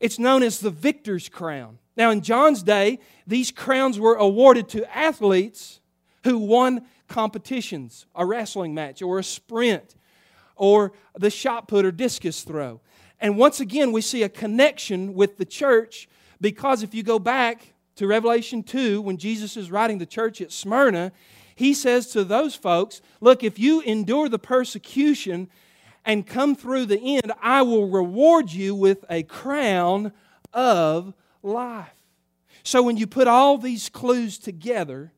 It's 0.00 0.18
known 0.18 0.42
as 0.42 0.60
the 0.60 0.70
victor's 0.70 1.28
crown. 1.28 1.78
Now, 2.00 2.08
in 2.08 2.22
John's 2.22 2.62
day, 2.62 2.98
these 3.26 3.50
crowns 3.50 4.00
were 4.00 4.14
awarded 4.14 4.70
to 4.70 4.96
athletes 4.96 5.80
who 6.24 6.38
won 6.38 6.86
competitions, 7.08 8.06
a 8.14 8.24
wrestling 8.24 8.72
match, 8.72 9.02
or 9.02 9.18
a 9.18 9.22
sprint, 9.22 9.96
or 10.56 10.92
the 11.18 11.28
shot 11.28 11.68
put 11.68 11.84
or 11.84 11.92
discus 11.92 12.40
throw. 12.40 12.80
And 13.20 13.36
once 13.36 13.60
again, 13.60 13.92
we 13.92 14.00
see 14.00 14.22
a 14.22 14.30
connection 14.30 15.12
with 15.12 15.36
the 15.36 15.44
church 15.44 16.08
because 16.40 16.82
if 16.82 16.94
you 16.94 17.02
go 17.02 17.18
back 17.18 17.74
to 17.96 18.06
Revelation 18.06 18.62
2, 18.62 19.02
when 19.02 19.18
Jesus 19.18 19.58
is 19.58 19.70
writing 19.70 19.98
the 19.98 20.06
church 20.06 20.40
at 20.40 20.52
Smyrna, 20.52 21.12
he 21.54 21.74
says 21.74 22.06
to 22.12 22.24
those 22.24 22.54
folks, 22.54 23.02
Look, 23.20 23.44
if 23.44 23.58
you 23.58 23.82
endure 23.82 24.30
the 24.30 24.38
persecution 24.38 25.50
and 26.06 26.26
come 26.26 26.56
through 26.56 26.86
the 26.86 27.18
end, 27.18 27.30
I 27.42 27.60
will 27.60 27.90
reward 27.90 28.50
you 28.50 28.74
with 28.74 29.04
a 29.10 29.22
crown 29.22 30.12
of 30.54 31.12
life. 31.42 31.88
So 32.62 32.82
when 32.82 32.96
you 32.96 33.06
put 33.06 33.28
all 33.28 33.58
these 33.58 33.88
clues 33.88 34.38
together, 34.38 35.12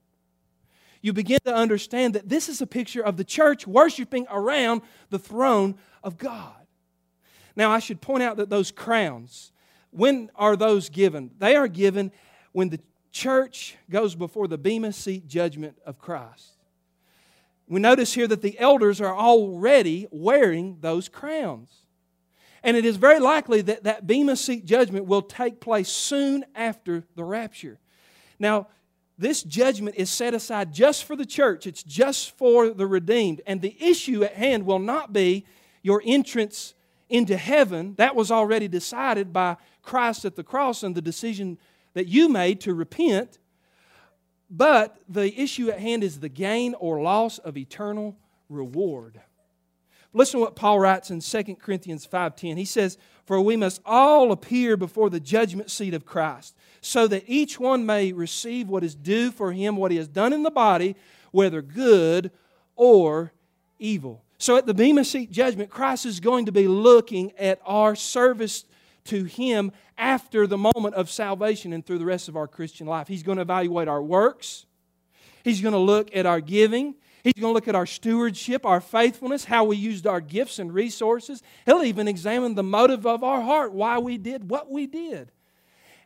you 1.00 1.12
begin 1.12 1.40
to 1.44 1.54
understand 1.54 2.14
that 2.14 2.28
this 2.28 2.48
is 2.48 2.60
a 2.60 2.66
picture 2.66 3.02
of 3.02 3.16
the 3.16 3.24
church 3.24 3.66
worshiping 3.66 4.26
around 4.30 4.82
the 5.10 5.18
throne 5.18 5.74
of 6.02 6.16
God. 6.16 6.54
Now, 7.56 7.70
I 7.70 7.80
should 7.80 8.00
point 8.00 8.22
out 8.22 8.36
that 8.36 8.48
those 8.48 8.70
crowns, 8.70 9.52
when 9.90 10.30
are 10.36 10.56
those 10.56 10.88
given? 10.88 11.32
They 11.38 11.56
are 11.56 11.68
given 11.68 12.12
when 12.52 12.68
the 12.68 12.80
church 13.10 13.76
goes 13.90 14.14
before 14.14 14.48
the 14.48 14.56
Bema 14.56 14.92
seat 14.92 15.26
judgment 15.26 15.76
of 15.84 15.98
Christ. 15.98 16.52
We 17.66 17.80
notice 17.80 18.14
here 18.14 18.28
that 18.28 18.42
the 18.42 18.58
elders 18.58 19.00
are 19.00 19.14
already 19.14 20.06
wearing 20.10 20.78
those 20.80 21.08
crowns. 21.08 21.81
And 22.62 22.76
it 22.76 22.84
is 22.84 22.96
very 22.96 23.18
likely 23.18 23.60
that 23.62 23.84
that 23.84 24.06
Bema 24.06 24.36
seat 24.36 24.64
judgment 24.64 25.06
will 25.06 25.22
take 25.22 25.60
place 25.60 25.88
soon 25.88 26.44
after 26.54 27.04
the 27.16 27.24
rapture. 27.24 27.78
Now, 28.38 28.68
this 29.18 29.42
judgment 29.42 29.96
is 29.96 30.10
set 30.10 30.34
aside 30.34 30.72
just 30.72 31.04
for 31.04 31.16
the 31.16 31.26
church, 31.26 31.66
it's 31.66 31.82
just 31.82 32.36
for 32.36 32.70
the 32.70 32.86
redeemed. 32.86 33.40
And 33.46 33.60
the 33.60 33.76
issue 33.80 34.24
at 34.24 34.34
hand 34.34 34.64
will 34.64 34.78
not 34.78 35.12
be 35.12 35.44
your 35.82 36.02
entrance 36.04 36.74
into 37.08 37.36
heaven. 37.36 37.94
That 37.98 38.16
was 38.16 38.30
already 38.30 38.68
decided 38.68 39.32
by 39.32 39.56
Christ 39.82 40.24
at 40.24 40.36
the 40.36 40.44
cross 40.44 40.82
and 40.82 40.94
the 40.94 41.02
decision 41.02 41.58
that 41.94 42.06
you 42.06 42.28
made 42.28 42.60
to 42.62 42.74
repent. 42.74 43.38
But 44.50 44.96
the 45.08 45.38
issue 45.40 45.70
at 45.70 45.78
hand 45.78 46.04
is 46.04 46.20
the 46.20 46.28
gain 46.28 46.74
or 46.74 47.02
loss 47.02 47.38
of 47.38 47.56
eternal 47.56 48.16
reward. 48.48 49.20
Listen 50.14 50.40
to 50.40 50.44
what 50.44 50.56
Paul 50.56 50.78
writes 50.78 51.10
in 51.10 51.20
2 51.20 51.58
Corinthians 51.60 52.04
5:10. 52.04 52.56
He 52.56 52.64
says, 52.64 52.98
"For 53.24 53.40
we 53.40 53.56
must 53.56 53.80
all 53.84 54.30
appear 54.30 54.76
before 54.76 55.08
the 55.08 55.20
judgment 55.20 55.70
seat 55.70 55.94
of 55.94 56.04
Christ, 56.04 56.54
so 56.80 57.06
that 57.06 57.24
each 57.26 57.58
one 57.58 57.86
may 57.86 58.12
receive 58.12 58.68
what 58.68 58.84
is 58.84 58.94
due 58.94 59.30
for 59.30 59.52
him 59.52 59.76
what 59.76 59.90
he 59.90 59.96
has 59.96 60.08
done 60.08 60.32
in 60.32 60.42
the 60.42 60.50
body, 60.50 60.96
whether 61.30 61.62
good 61.62 62.30
or 62.76 63.32
evil." 63.78 64.22
So 64.38 64.56
at 64.56 64.66
the 64.66 64.74
Bema 64.74 65.04
seat 65.04 65.30
judgment, 65.30 65.70
Christ 65.70 66.04
is 66.04 66.20
going 66.20 66.46
to 66.46 66.52
be 66.52 66.66
looking 66.66 67.32
at 67.38 67.60
our 67.64 67.94
service 67.94 68.64
to 69.04 69.24
him 69.24 69.72
after 69.96 70.46
the 70.46 70.58
moment 70.58 70.94
of 70.94 71.10
salvation 71.10 71.72
and 71.72 71.86
through 71.86 71.98
the 71.98 72.04
rest 72.04 72.28
of 72.28 72.36
our 72.36 72.48
Christian 72.48 72.86
life. 72.86 73.08
He's 73.08 73.22
going 73.22 73.36
to 73.36 73.42
evaluate 73.42 73.88
our 73.88 74.02
works. 74.02 74.66
He's 75.44 75.60
going 75.60 75.72
to 75.72 75.78
look 75.78 76.14
at 76.14 76.26
our 76.26 76.40
giving. 76.40 76.96
He's 77.22 77.34
going 77.34 77.52
to 77.52 77.54
look 77.54 77.68
at 77.68 77.76
our 77.76 77.86
stewardship, 77.86 78.66
our 78.66 78.80
faithfulness, 78.80 79.44
how 79.44 79.64
we 79.64 79.76
used 79.76 80.06
our 80.06 80.20
gifts 80.20 80.58
and 80.58 80.74
resources. 80.74 81.42
He'll 81.64 81.84
even 81.84 82.08
examine 82.08 82.54
the 82.54 82.64
motive 82.64 83.06
of 83.06 83.22
our 83.22 83.40
heart, 83.40 83.72
why 83.72 83.98
we 83.98 84.18
did 84.18 84.50
what 84.50 84.70
we 84.70 84.86
did. 84.86 85.30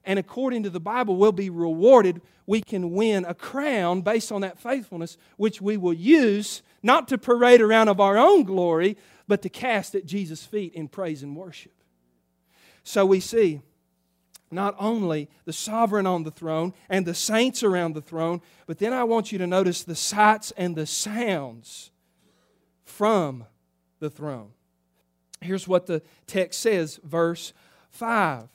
And 0.05 0.18
according 0.18 0.62
to 0.64 0.70
the 0.70 0.81
Bible, 0.81 1.16
we'll 1.16 1.33
be 1.33 1.50
rewarded. 1.50 2.20
We 2.46 2.61
can 2.61 2.92
win 2.92 3.24
a 3.24 3.35
crown 3.35 4.02
based 4.02 4.31
on 4.31 4.42
that 4.42 4.59
faithfulness, 4.59 5.16
which 5.37 5.61
we 5.61 5.76
will 5.76 5.94
use 5.94 6.62
not 6.83 7.09
to 7.09 7.18
parade 7.18 7.61
around 7.61 7.88
of 7.88 7.98
our 7.98 8.16
own 8.16 8.44
glory, 8.44 8.96
but 9.26 9.42
to 9.42 9.48
cast 9.48 9.94
at 9.94 10.07
Jesus' 10.07 10.44
feet 10.44 10.74
in 10.74 10.87
praise 10.87 11.22
and 11.22 11.35
worship. 11.35 11.72
So 12.85 13.05
we 13.05 13.18
see 13.18 13.62
not 14.50 14.74
only 14.78 15.28
the 15.44 15.52
sovereign 15.52 16.06
on 16.06 16.22
the 16.22 16.30
throne 16.30 16.72
and 16.88 17.04
the 17.04 17.14
saints 17.14 17.62
around 17.62 17.94
the 17.94 18.00
throne, 18.00 18.40
but 18.66 18.78
then 18.78 18.92
I 18.92 19.04
want 19.04 19.32
you 19.32 19.38
to 19.38 19.46
notice 19.46 19.82
the 19.82 19.94
sights 19.94 20.52
and 20.56 20.76
the 20.76 20.87
sounds 20.87 21.90
from 22.85 23.44
the 23.98 24.11
throne. 24.11 24.50
Here's 25.40 25.68
what 25.68 25.87
the 25.87 26.02
text 26.26 26.61
says, 26.61 26.98
verse 27.02 27.52
5. 27.90 28.48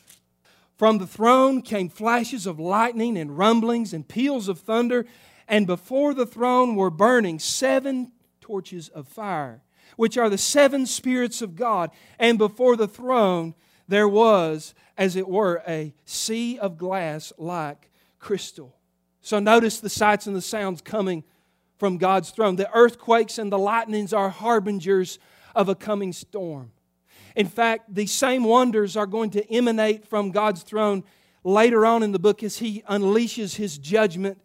From 0.77 0.97
the 0.97 1.07
throne 1.07 1.61
came 1.61 1.89
flashes 1.89 2.47
of 2.47 2.59
lightning 2.59 3.17
and 3.17 3.37
rumblings 3.37 3.93
and 3.93 4.07
peals 4.07 4.47
of 4.47 4.59
thunder, 4.59 5.05
and 5.47 5.67
before 5.67 6.13
the 6.13 6.25
throne 6.25 6.75
were 6.75 6.89
burning 6.89 7.37
seven 7.37 8.11
torches 8.39 8.89
of 8.89 9.07
fire, 9.07 9.61
which 9.95 10.17
are 10.17 10.29
the 10.29 10.37
seven 10.37 10.85
spirits 10.85 11.41
of 11.41 11.55
God, 11.55 11.91
and 12.17 12.37
before 12.37 12.75
the 12.75 12.87
throne 12.87 13.53
there 13.91 14.07
was, 14.07 14.73
as 14.97 15.15
it 15.15 15.27
were, 15.27 15.61
a 15.67 15.93
sea 16.05 16.57
of 16.57 16.77
glass 16.77 17.33
like 17.37 17.91
crystal. 18.19 18.75
So 19.21 19.39
notice 19.39 19.79
the 19.79 19.89
sights 19.89 20.27
and 20.27 20.35
the 20.35 20.41
sounds 20.41 20.81
coming 20.81 21.23
from 21.77 21.97
God's 21.97 22.31
throne. 22.31 22.55
The 22.55 22.71
earthquakes 22.73 23.37
and 23.37 23.51
the 23.51 23.59
lightnings 23.59 24.13
are 24.13 24.29
harbingers 24.29 25.19
of 25.55 25.69
a 25.69 25.75
coming 25.75 26.13
storm. 26.13 26.71
In 27.35 27.47
fact, 27.47 27.93
these 27.93 28.11
same 28.11 28.43
wonders 28.43 28.97
are 28.97 29.05
going 29.05 29.29
to 29.31 29.53
emanate 29.53 30.07
from 30.07 30.31
God's 30.31 30.63
throne 30.63 31.03
later 31.43 31.85
on 31.85 32.03
in 32.03 32.11
the 32.11 32.19
book 32.19 32.43
as 32.43 32.59
He 32.59 32.83
unleashes 32.89 33.55
His 33.55 33.77
judgment 33.77 34.39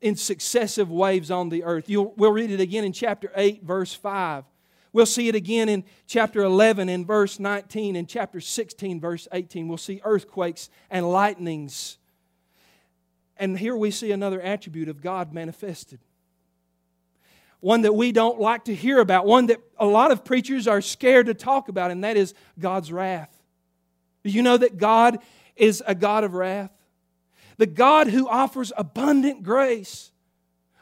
in 0.00 0.16
successive 0.16 0.90
waves 0.90 1.30
on 1.30 1.48
the 1.48 1.64
earth. 1.64 1.88
You'll, 1.88 2.14
we'll 2.16 2.32
read 2.32 2.50
it 2.50 2.60
again 2.60 2.84
in 2.84 2.92
chapter 2.92 3.30
8, 3.34 3.62
verse 3.62 3.94
5. 3.94 4.44
We'll 4.92 5.06
see 5.06 5.28
it 5.28 5.34
again 5.34 5.68
in 5.68 5.84
chapter 6.06 6.42
11 6.42 6.88
in 6.88 7.04
verse 7.04 7.38
19 7.38 7.96
and 7.96 8.08
chapter 8.08 8.40
16 8.40 9.00
verse 9.00 9.28
18. 9.32 9.68
We'll 9.68 9.78
see 9.78 10.00
earthquakes 10.04 10.68
and 10.90 11.08
lightnings. 11.10 11.98
And 13.36 13.58
here 13.58 13.76
we 13.76 13.90
see 13.90 14.12
another 14.12 14.40
attribute 14.40 14.88
of 14.88 15.00
God 15.00 15.32
manifested. 15.32 16.00
One 17.60 17.82
that 17.82 17.94
we 17.94 18.10
don't 18.10 18.40
like 18.40 18.64
to 18.64 18.74
hear 18.74 19.00
about, 19.00 19.26
one 19.26 19.46
that 19.46 19.60
a 19.78 19.86
lot 19.86 20.10
of 20.10 20.24
preachers 20.24 20.66
are 20.66 20.80
scared 20.80 21.26
to 21.26 21.34
talk 21.34 21.68
about, 21.68 21.90
and 21.90 22.04
that 22.04 22.16
is 22.16 22.34
God's 22.58 22.90
wrath. 22.90 23.34
Do 24.24 24.30
you 24.30 24.42
know 24.42 24.56
that 24.56 24.78
God 24.78 25.18
is 25.56 25.82
a 25.86 25.94
God 25.94 26.24
of 26.24 26.34
wrath? 26.34 26.70
The 27.58 27.66
God 27.66 28.08
who 28.08 28.28
offers 28.28 28.72
abundant 28.76 29.42
grace, 29.42 30.10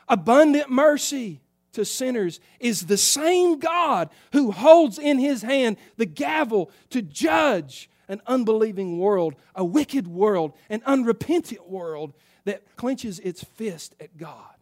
abundant 0.08 0.70
mercy, 0.70 1.40
to 1.78 1.84
sinners 1.84 2.40
is 2.58 2.86
the 2.86 2.96
same 2.96 3.58
God 3.58 4.10
who 4.32 4.50
holds 4.50 4.98
in 4.98 5.18
his 5.18 5.42
hand 5.42 5.76
the 5.96 6.06
gavel 6.06 6.70
to 6.90 7.00
judge 7.00 7.88
an 8.08 8.20
unbelieving 8.26 8.98
world, 8.98 9.36
a 9.54 9.64
wicked 9.64 10.08
world, 10.08 10.54
an 10.68 10.82
unrepentant 10.86 11.68
world 11.68 12.14
that 12.44 12.64
clenches 12.76 13.20
its 13.20 13.44
fist 13.44 13.94
at 14.00 14.16
God. 14.16 14.54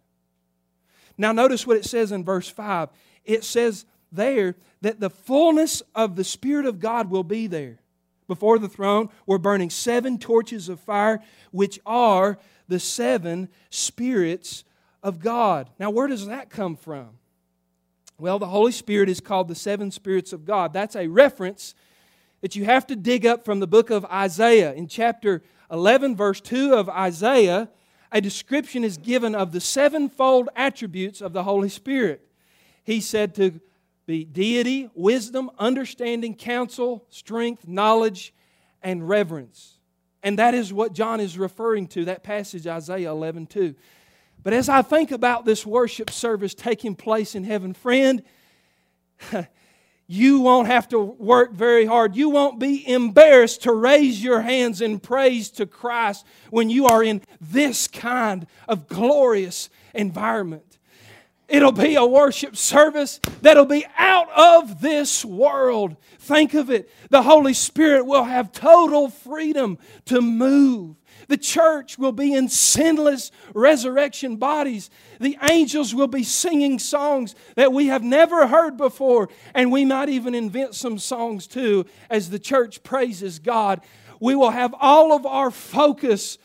Now, 1.16 1.32
notice 1.32 1.66
what 1.66 1.78
it 1.78 1.86
says 1.86 2.12
in 2.12 2.22
verse 2.22 2.48
5. 2.48 2.90
It 3.24 3.44
says 3.44 3.86
there 4.12 4.54
that 4.82 5.00
the 5.00 5.10
fullness 5.10 5.82
of 5.94 6.16
the 6.16 6.24
Spirit 6.24 6.66
of 6.66 6.80
God 6.80 7.10
will 7.10 7.24
be 7.24 7.46
there. 7.46 7.78
Before 8.28 8.58
the 8.58 8.68
throne 8.68 9.08
were 9.24 9.38
burning 9.38 9.70
seven 9.70 10.18
torches 10.18 10.68
of 10.68 10.80
fire, 10.80 11.22
which 11.50 11.80
are 11.86 12.38
the 12.68 12.80
seven 12.80 13.48
spirits 13.70 14.64
of 15.06 15.20
God. 15.20 15.70
Now, 15.78 15.90
where 15.90 16.08
does 16.08 16.26
that 16.26 16.50
come 16.50 16.74
from? 16.74 17.10
Well, 18.18 18.40
the 18.40 18.48
Holy 18.48 18.72
Spirit 18.72 19.08
is 19.08 19.20
called 19.20 19.46
the 19.46 19.54
seven 19.54 19.92
spirits 19.92 20.32
of 20.32 20.44
God. 20.44 20.72
That's 20.72 20.96
a 20.96 21.06
reference 21.06 21.76
that 22.40 22.56
you 22.56 22.64
have 22.64 22.88
to 22.88 22.96
dig 22.96 23.24
up 23.24 23.44
from 23.44 23.60
the 23.60 23.68
book 23.68 23.90
of 23.90 24.04
Isaiah. 24.06 24.72
In 24.72 24.88
chapter 24.88 25.44
11, 25.70 26.16
verse 26.16 26.40
2 26.40 26.74
of 26.74 26.88
Isaiah, 26.88 27.68
a 28.10 28.20
description 28.20 28.82
is 28.82 28.96
given 28.96 29.36
of 29.36 29.52
the 29.52 29.60
sevenfold 29.60 30.48
attributes 30.56 31.20
of 31.20 31.32
the 31.32 31.44
Holy 31.44 31.68
Spirit. 31.68 32.26
He 32.82 33.00
said 33.00 33.32
to 33.36 33.60
be 34.06 34.24
deity, 34.24 34.90
wisdom, 34.92 35.52
understanding, 35.56 36.34
counsel, 36.34 37.04
strength, 37.10 37.68
knowledge, 37.68 38.34
and 38.82 39.08
reverence. 39.08 39.78
And 40.24 40.40
that 40.40 40.54
is 40.54 40.72
what 40.72 40.94
John 40.94 41.20
is 41.20 41.38
referring 41.38 41.86
to, 41.88 42.06
that 42.06 42.24
passage, 42.24 42.66
Isaiah 42.66 43.10
11 43.10 43.46
2. 43.46 43.76
But 44.46 44.52
as 44.52 44.68
I 44.68 44.82
think 44.82 45.10
about 45.10 45.44
this 45.44 45.66
worship 45.66 46.08
service 46.08 46.54
taking 46.54 46.94
place 46.94 47.34
in 47.34 47.42
heaven, 47.42 47.74
friend, 47.74 48.22
you 50.06 50.38
won't 50.38 50.68
have 50.68 50.86
to 50.90 51.00
work 51.00 51.52
very 51.52 51.84
hard. 51.84 52.14
You 52.14 52.30
won't 52.30 52.60
be 52.60 52.88
embarrassed 52.88 53.64
to 53.64 53.72
raise 53.72 54.22
your 54.22 54.42
hands 54.42 54.80
in 54.80 55.00
praise 55.00 55.50
to 55.50 55.66
Christ 55.66 56.24
when 56.50 56.70
you 56.70 56.86
are 56.86 57.02
in 57.02 57.22
this 57.40 57.88
kind 57.88 58.46
of 58.68 58.86
glorious 58.86 59.68
environment. 59.94 60.78
It'll 61.48 61.72
be 61.72 61.96
a 61.96 62.06
worship 62.06 62.56
service 62.56 63.18
that'll 63.42 63.64
be 63.64 63.84
out 63.98 64.28
of 64.30 64.80
this 64.80 65.24
world. 65.24 65.96
Think 66.20 66.54
of 66.54 66.70
it. 66.70 66.88
The 67.10 67.22
Holy 67.22 67.52
Spirit 67.52 68.06
will 68.06 68.22
have 68.22 68.52
total 68.52 69.08
freedom 69.08 69.78
to 70.04 70.20
move 70.20 70.94
the 71.28 71.36
church 71.36 71.98
will 71.98 72.12
be 72.12 72.34
in 72.34 72.48
sinless 72.48 73.30
resurrection 73.54 74.36
bodies. 74.36 74.90
The 75.20 75.36
angels 75.42 75.94
will 75.94 76.06
be 76.06 76.22
singing 76.22 76.78
songs 76.78 77.34
that 77.56 77.72
we 77.72 77.86
have 77.86 78.02
never 78.02 78.46
heard 78.46 78.76
before, 78.76 79.28
and 79.54 79.72
we 79.72 79.84
might 79.84 80.08
even 80.08 80.34
invent 80.34 80.74
some 80.74 80.98
songs 80.98 81.46
too 81.46 81.86
as 82.10 82.30
the 82.30 82.38
church 82.38 82.82
praises 82.82 83.38
God. 83.38 83.80
We 84.20 84.34
will 84.34 84.50
have 84.50 84.74
all 84.80 85.12
of 85.12 85.26
our 85.26 85.50
focus 85.50 86.38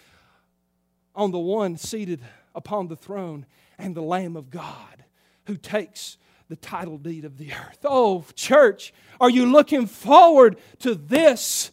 on 1.16 1.32
the 1.32 1.40
one 1.40 1.78
seated 1.78 2.22
upon 2.56 2.88
the 2.88 2.96
throne 2.96 3.46
and 3.78 3.96
the 3.96 4.02
Lamb 4.02 4.36
of 4.36 4.50
God 4.50 5.04
who 5.46 5.58
takes 5.58 6.18
the 6.50 6.56
title 6.56 6.98
deed 6.98 7.26
of 7.26 7.38
the 7.38 7.54
earth. 7.54 7.80
Oh, 7.86 8.26
church, 8.36 8.94
are 9.20 9.30
you 9.30 9.46
looking 9.46 9.88
forward 9.88 10.58
to 10.80 10.96
this? 10.96 11.72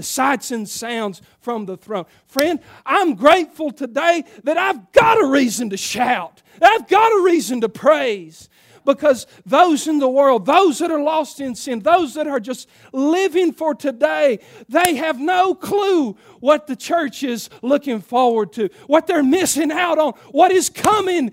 The 0.00 0.04
sights 0.04 0.50
and 0.50 0.66
sounds 0.66 1.20
from 1.42 1.66
the 1.66 1.76
throne. 1.76 2.06
Friend, 2.26 2.58
I'm 2.86 3.16
grateful 3.16 3.70
today 3.70 4.24
that 4.44 4.56
I've 4.56 4.92
got 4.92 5.22
a 5.22 5.26
reason 5.26 5.68
to 5.68 5.76
shout, 5.76 6.40
I've 6.62 6.88
got 6.88 7.12
a 7.12 7.22
reason 7.22 7.60
to 7.60 7.68
praise 7.68 8.48
because 8.86 9.26
those 9.44 9.86
in 9.86 9.98
the 9.98 10.08
world, 10.08 10.46
those 10.46 10.78
that 10.78 10.90
are 10.90 11.02
lost 11.02 11.38
in 11.38 11.54
sin, 11.54 11.80
those 11.80 12.14
that 12.14 12.26
are 12.26 12.40
just 12.40 12.66
living 12.94 13.52
for 13.52 13.74
today, 13.74 14.38
they 14.70 14.94
have 14.94 15.20
no 15.20 15.54
clue 15.54 16.16
what 16.40 16.66
the 16.66 16.76
church 16.76 17.22
is 17.22 17.50
looking 17.60 18.00
forward 18.00 18.54
to, 18.54 18.70
what 18.86 19.06
they're 19.06 19.22
missing 19.22 19.70
out 19.70 19.98
on, 19.98 20.14
what 20.30 20.50
is 20.50 20.70
coming 20.70 21.30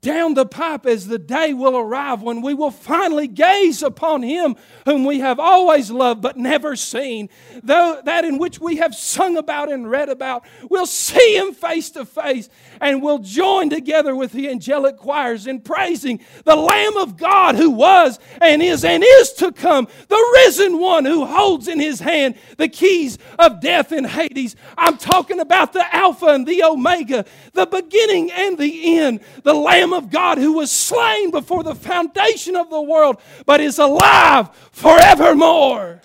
down 0.00 0.34
the 0.34 0.46
pipe 0.46 0.86
as 0.86 1.06
the 1.06 1.18
day 1.18 1.52
will 1.52 1.76
arrive 1.76 2.22
when 2.22 2.40
we 2.40 2.54
will 2.54 2.70
finally 2.70 3.28
gaze 3.28 3.82
upon 3.82 4.22
Him 4.22 4.56
whom 4.86 5.04
we 5.04 5.20
have 5.20 5.38
always 5.38 5.90
loved 5.90 6.22
but 6.22 6.36
never 6.36 6.74
seen. 6.74 7.28
Though 7.62 8.00
that 8.04 8.24
in 8.24 8.38
which 8.38 8.60
we 8.60 8.76
have 8.76 8.94
sung 8.94 9.36
about 9.36 9.70
and 9.70 9.90
read 9.90 10.08
about, 10.08 10.44
we'll 10.70 10.86
see 10.86 11.36
Him 11.36 11.52
face 11.52 11.90
to 11.90 12.04
face 12.06 12.48
and 12.80 13.02
we'll 13.02 13.18
join 13.18 13.68
together 13.68 14.16
with 14.16 14.32
the 14.32 14.48
angelic 14.48 14.96
choirs 14.96 15.46
in 15.46 15.60
praising 15.60 16.20
the 16.44 16.56
Lamb 16.56 16.96
of 16.96 17.16
God 17.18 17.56
who 17.56 17.70
was 17.70 18.18
and 18.40 18.62
is 18.62 18.84
and 18.84 19.04
is 19.04 19.32
to 19.34 19.52
come, 19.52 19.86
the 20.08 20.30
risen 20.44 20.78
one 20.78 21.04
who 21.04 21.26
holds 21.26 21.68
in 21.68 21.78
His 21.78 22.00
hand 22.00 22.36
the 22.56 22.68
keys 22.68 23.18
of 23.38 23.60
death 23.60 23.92
and 23.92 24.06
Hades. 24.06 24.56
I'm 24.78 24.96
talking 24.96 25.40
about 25.40 25.74
the 25.74 25.94
Alpha 25.94 26.26
and 26.26 26.46
the 26.46 26.62
Omega, 26.62 27.26
the 27.52 27.66
beginning 27.66 28.30
and 28.30 28.56
the 28.56 28.98
end, 28.98 29.20
the 29.42 29.54
Lamb 29.54 29.89
Lamb 29.90 30.04
of 30.04 30.10
God 30.10 30.38
who 30.38 30.54
was 30.54 30.70
slain 30.70 31.30
before 31.30 31.62
the 31.62 31.74
foundation 31.74 32.56
of 32.56 32.70
the 32.70 32.80
world, 32.80 33.20
but 33.46 33.60
is 33.60 33.78
alive 33.78 34.50
forevermore. 34.72 36.00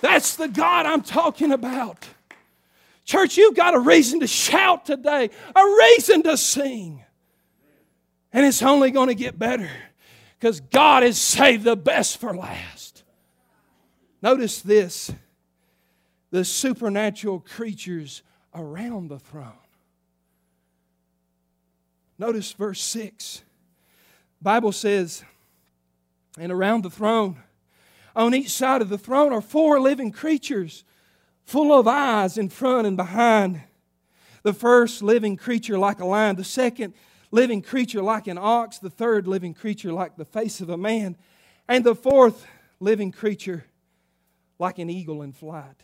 That's 0.00 0.36
the 0.36 0.48
God 0.48 0.86
I'm 0.86 1.02
talking 1.02 1.52
about. 1.52 2.08
Church, 3.04 3.36
you've 3.36 3.56
got 3.56 3.74
a 3.74 3.80
reason 3.80 4.20
to 4.20 4.26
shout 4.26 4.86
today, 4.86 5.30
a 5.54 5.64
reason 5.64 6.22
to 6.22 6.36
sing. 6.36 7.04
And 8.32 8.46
it's 8.46 8.62
only 8.62 8.90
going 8.90 9.08
to 9.08 9.14
get 9.14 9.38
better 9.38 9.70
because 10.38 10.60
God 10.60 11.02
has 11.02 11.18
saved 11.18 11.64
the 11.64 11.76
best 11.76 12.18
for 12.18 12.34
last. 12.34 13.02
Notice 14.22 14.60
this 14.62 15.12
the 16.30 16.44
supernatural 16.44 17.40
creatures 17.40 18.22
around 18.54 19.08
the 19.08 19.18
throne. 19.18 19.59
Notice 22.20 22.52
verse 22.52 22.82
6. 22.82 23.40
Bible 24.42 24.72
says, 24.72 25.24
and 26.38 26.52
around 26.52 26.84
the 26.84 26.90
throne, 26.90 27.38
on 28.14 28.34
each 28.34 28.50
side 28.50 28.82
of 28.82 28.90
the 28.90 28.98
throne 28.98 29.32
are 29.32 29.40
four 29.40 29.80
living 29.80 30.12
creatures, 30.12 30.84
full 31.46 31.72
of 31.72 31.88
eyes 31.88 32.36
in 32.36 32.50
front 32.50 32.86
and 32.86 32.94
behind. 32.94 33.62
The 34.42 34.52
first 34.52 35.02
living 35.02 35.38
creature 35.38 35.78
like 35.78 35.98
a 36.00 36.04
lion, 36.04 36.36
the 36.36 36.44
second 36.44 36.92
living 37.30 37.62
creature 37.62 38.02
like 38.02 38.26
an 38.26 38.36
ox, 38.36 38.76
the 38.78 38.90
third 38.90 39.26
living 39.26 39.54
creature 39.54 39.90
like 39.90 40.16
the 40.16 40.26
face 40.26 40.60
of 40.60 40.68
a 40.68 40.76
man, 40.76 41.16
and 41.68 41.84
the 41.84 41.94
fourth 41.94 42.46
living 42.80 43.12
creature 43.12 43.64
like 44.58 44.78
an 44.78 44.90
eagle 44.90 45.22
in 45.22 45.32
flight. 45.32 45.80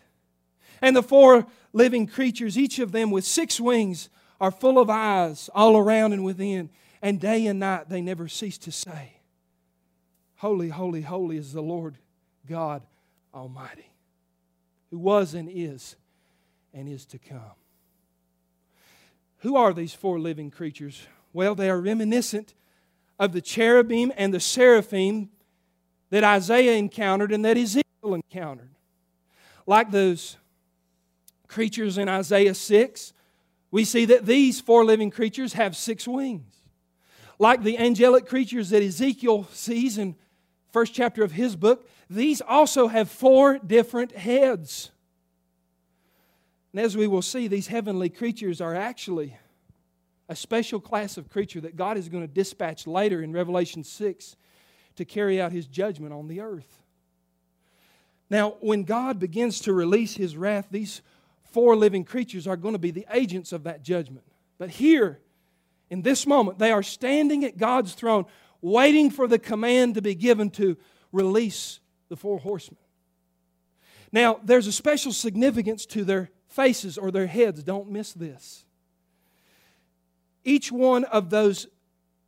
And 0.83 0.94
the 0.94 1.03
four 1.03 1.46
living 1.72 2.07
creatures, 2.07 2.59
each 2.59 2.79
of 2.79 2.92
them 2.92 3.11
with 3.11 3.25
six 3.25 3.59
wings, 3.59 4.11
are 4.40 4.51
full 4.51 4.79
of 4.79 4.90
eyes 4.90 5.49
all 5.55 5.77
around 5.77 6.12
and 6.12 6.25
within, 6.25 6.70
and 7.03 7.20
day 7.20 7.46
and 7.46 7.61
night 7.61 7.88
they 7.88 8.01
never 8.01 8.29
cease 8.29 8.59
to 8.59 8.72
say, 8.72 9.12
Holy, 10.37 10.68
holy, 10.68 11.03
holy 11.03 11.38
is 11.38 11.53
the 11.53 11.62
Lord 11.62 11.96
God 12.46 12.83
Almighty, 13.35 13.90
who 14.90 14.99
was 14.99 15.35
and 15.35 15.49
is 15.51 15.96
and 16.75 16.88
is 16.88 17.07
to 17.07 17.18
come. 17.18 17.57
Who 19.38 19.57
are 19.57 19.72
these 19.72 19.94
four 19.94 20.18
living 20.18 20.51
creatures? 20.51 21.07
Well, 21.33 21.55
they 21.55 21.70
are 21.70 21.81
reminiscent 21.81 22.55
of 23.18 23.33
the 23.33 23.40
cherubim 23.40 24.12
and 24.16 24.33
the 24.33 24.40
seraphim 24.40 25.31
that 26.11 26.25
Isaiah 26.25 26.77
encountered 26.77 27.33
and 27.33 27.44
that 27.44 27.57
Ezekiel 27.57 28.14
encountered. 28.14 28.70
Like 29.66 29.90
those 29.90 30.37
creatures 31.49 31.99
in 31.99 32.09
Isaiah 32.09 32.55
6, 32.55 33.12
we 33.77 33.85
see 33.85 34.07
that 34.07 34.25
these 34.25 34.59
four 34.59 34.87
living 34.87 35.11
creatures 35.11 35.53
have 35.53 35.77
six 35.77 36.09
wings. 36.09 36.51
Like 37.39 37.62
the 37.62 37.77
angelic 37.77 38.25
creatures 38.27 38.71
that 38.71 38.83
Ezekiel 38.83 39.47
sees 39.53 39.99
in 39.99 40.17
first 40.73 40.95
chapter 40.95 41.23
of 41.23 41.33
his 41.33 41.57
book, 41.57 41.87
these 42.09 42.41
also 42.41 42.89
have 42.89 43.11
four 43.11 43.59
different 43.59 44.12
heads. 44.12 44.93
And 46.73 46.81
as 46.81 46.97
we 46.97 47.07
will 47.07 47.21
see, 47.21 47.49
these 47.49 47.67
heavenly 47.67 48.09
creatures 48.09 48.62
are 48.62 48.75
actually 48.75 49.37
a 50.27 50.35
special 50.35 50.81
class 50.81 51.19
of 51.19 51.29
creature 51.29 51.61
that 51.61 51.77
God 51.77 51.99
is 51.99 52.09
going 52.09 52.27
to 52.27 52.33
dispatch 52.33 52.87
later 52.87 53.21
in 53.21 53.31
Revelation 53.31 53.85
6 53.85 54.37
to 54.95 55.05
carry 55.05 55.39
out 55.39 55.53
his 55.53 55.67
judgment 55.67 56.15
on 56.15 56.29
the 56.29 56.41
earth. 56.41 56.81
Now, 58.31 58.55
when 58.61 58.85
God 58.85 59.21
begins 59.21 59.61
to 59.61 59.75
release 59.75 60.17
his 60.17 60.35
wrath, 60.35 60.69
these 60.71 61.03
four 61.57 61.75
living 61.75 62.05
creatures 62.05 62.47
are 62.47 62.59
going 62.59 62.75
to 62.75 62.79
be 62.79 62.90
the 62.90 63.07
agents 63.11 63.51
of 63.51 63.62
that 63.62 63.83
judgment. 63.83 64.27
But 64.59 64.69
here, 64.69 65.21
in 65.88 66.03
this 66.03 66.27
moment, 66.27 66.59
they 66.59 66.71
are 66.71 66.83
standing 66.83 67.47
at 67.47 67.57
God's 67.57 67.95
throne, 67.95 68.27
waiting 68.61 69.11
for 69.11 69.27
the 69.27 69.38
command 69.38 69.95
to 69.95 70.03
be 70.03 70.14
given 70.14 70.51
to 70.51 70.77
release 71.12 71.81
the 72.11 72.16
four 72.16 72.38
horsemen. 72.38 72.77
Now, 74.12 74.38
there's 74.45 74.66
a 74.66 74.73
special 74.73 75.12
significance 75.12 75.87
to 75.87 76.05
their 76.05 76.29
faces 76.47 76.99
or 76.99 77.11
their 77.11 77.27
heads. 77.27 77.62
Don't 77.62 77.90
miss 77.90 78.12
this. 78.12 78.66
Each 80.45 80.71
one 80.71 81.05
of 81.05 81.31
those 81.31 81.69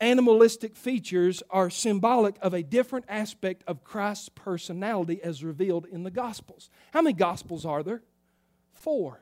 animalistic 0.00 0.74
features 0.74 1.42
are 1.50 1.68
symbolic 1.68 2.36
of 2.40 2.54
a 2.54 2.62
different 2.62 3.04
aspect 3.10 3.62
of 3.66 3.84
Christ's 3.84 4.30
personality 4.30 5.20
as 5.22 5.44
revealed 5.44 5.84
in 5.84 6.02
the 6.02 6.10
Gospels. 6.10 6.70
How 6.94 7.02
many 7.02 7.12
Gospels 7.12 7.66
are 7.66 7.82
there? 7.82 8.00
Four 8.78 9.20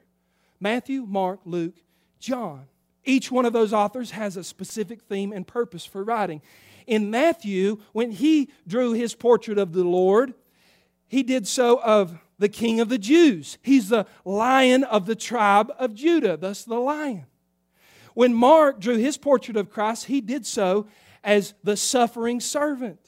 Matthew, 0.60 1.04
Mark, 1.06 1.40
Luke, 1.44 1.76
John. 2.18 2.66
Each 3.04 3.30
one 3.30 3.46
of 3.46 3.52
those 3.52 3.72
authors 3.72 4.12
has 4.12 4.36
a 4.36 4.44
specific 4.44 5.02
theme 5.02 5.32
and 5.32 5.46
purpose 5.46 5.84
for 5.84 6.02
writing. 6.02 6.42
In 6.86 7.10
Matthew, 7.10 7.78
when 7.92 8.10
he 8.10 8.50
drew 8.66 8.92
his 8.92 9.14
portrait 9.14 9.58
of 9.58 9.72
the 9.72 9.84
Lord, 9.84 10.34
he 11.06 11.22
did 11.22 11.46
so 11.46 11.80
of 11.82 12.18
the 12.38 12.48
King 12.48 12.80
of 12.80 12.88
the 12.88 12.98
Jews. 12.98 13.58
He's 13.62 13.88
the 13.88 14.06
lion 14.24 14.84
of 14.84 15.06
the 15.06 15.14
tribe 15.14 15.72
of 15.78 15.94
Judah, 15.94 16.36
thus 16.36 16.64
the 16.64 16.78
lion. 16.80 17.26
When 18.14 18.34
Mark 18.34 18.80
drew 18.80 18.96
his 18.96 19.18
portrait 19.18 19.56
of 19.56 19.70
Christ, 19.70 20.06
he 20.06 20.20
did 20.20 20.46
so 20.46 20.86
as 21.22 21.54
the 21.62 21.76
suffering 21.76 22.40
servant. 22.40 23.05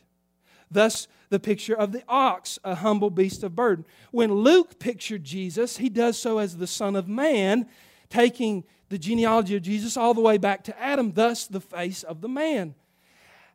Thus, 0.70 1.08
the 1.30 1.40
picture 1.40 1.74
of 1.74 1.92
the 1.92 2.02
ox, 2.08 2.58
a 2.64 2.76
humble 2.76 3.10
beast 3.10 3.42
of 3.42 3.54
burden. 3.54 3.84
When 4.10 4.32
Luke 4.32 4.78
pictured 4.78 5.24
Jesus, 5.24 5.76
he 5.76 5.88
does 5.88 6.18
so 6.18 6.38
as 6.38 6.56
the 6.56 6.66
Son 6.66 6.96
of 6.96 7.08
Man, 7.08 7.66
taking 8.10 8.64
the 8.88 8.98
genealogy 8.98 9.56
of 9.56 9.62
Jesus 9.62 9.96
all 9.96 10.14
the 10.14 10.20
way 10.20 10.38
back 10.38 10.64
to 10.64 10.80
Adam, 10.80 11.12
thus 11.12 11.46
the 11.46 11.60
face 11.60 12.02
of 12.02 12.20
the 12.20 12.28
man. 12.28 12.74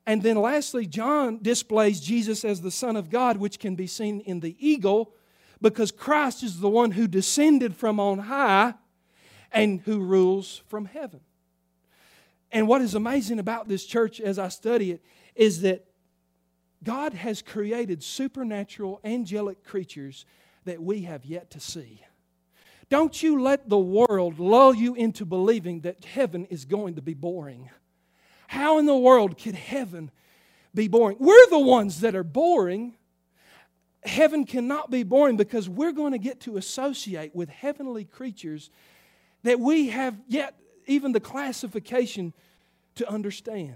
And 0.06 0.22
then 0.22 0.36
lastly, 0.38 0.86
John 0.86 1.40
displays 1.42 2.00
Jesus 2.00 2.44
as 2.44 2.62
the 2.62 2.72
Son 2.72 2.96
of 2.96 3.10
God, 3.10 3.38
which 3.38 3.60
can 3.60 3.76
be 3.76 3.88
seen 3.88 4.20
in 4.22 4.42
the 4.42 4.56
eagle, 4.60 5.14
because 5.62 5.92
Christ 5.92 6.44
is 6.44 6.60
the 6.60 6.70
one 6.70 6.92
who 6.92 7.08
descended 7.08 7.76
from 7.76 8.00
on 8.00 8.20
high 8.20 8.74
and 9.52 9.82
who 9.82 10.00
rules 10.00 10.62
from 10.68 10.86
heaven. 10.86 11.22
And 12.52 12.68
what 12.68 12.82
is 12.82 12.96
amazing 12.96 13.40
about 13.40 13.68
this 13.68 13.86
church 13.86 14.20
as 14.20 14.38
I 14.38 14.50
study 14.50 14.92
it 14.92 15.02
is 15.36 15.62
that 15.62 15.86
God 16.84 17.14
has 17.14 17.42
created 17.42 18.04
supernatural 18.04 19.00
angelic 19.04 19.64
creatures 19.64 20.26
that 20.66 20.82
we 20.82 21.04
have 21.04 21.26
yet 21.26 21.52
to 21.52 21.60
see. 21.60 22.02
Don't 22.90 23.24
you 23.24 23.42
let 23.42 23.70
the 23.70 23.78
world 23.78 24.40
lull 24.40 24.74
you 24.74 24.94
into 24.94 25.26
believing 25.26 25.82
that 25.82 26.04
heaven 26.06 26.46
is 26.46 26.66
going 26.66 26.96
to 26.96 27.02
be 27.02 27.14
boring. 27.14 27.70
How 28.48 28.78
in 28.78 28.86
the 28.86 28.98
world 28.98 29.38
could 29.38 29.56
heaven 29.56 30.12
be 30.76 30.88
boring? 30.88 31.18
We're 31.20 31.50
the 31.50 31.60
ones 31.60 32.02
that 32.02 32.16
are 32.16 32.24
boring. 32.24 32.94
Heaven 34.04 34.46
cannot 34.46 34.92
be 34.92 35.04
boring 35.04 35.38
because 35.38 35.70
we're 35.70 35.94
going 35.94 36.12
to 36.12 36.20
get 36.20 36.42
to 36.42 36.58
associate 36.58 37.36
with 37.36 37.50
heavenly 37.50 38.04
creatures 38.04 38.70
that 39.44 39.60
we 39.60 39.90
have 39.90 40.16
yet 40.28 40.56
even 40.86 41.14
the 41.14 41.20
classification 41.20 42.34
to 42.96 43.10
understand. 43.10 43.76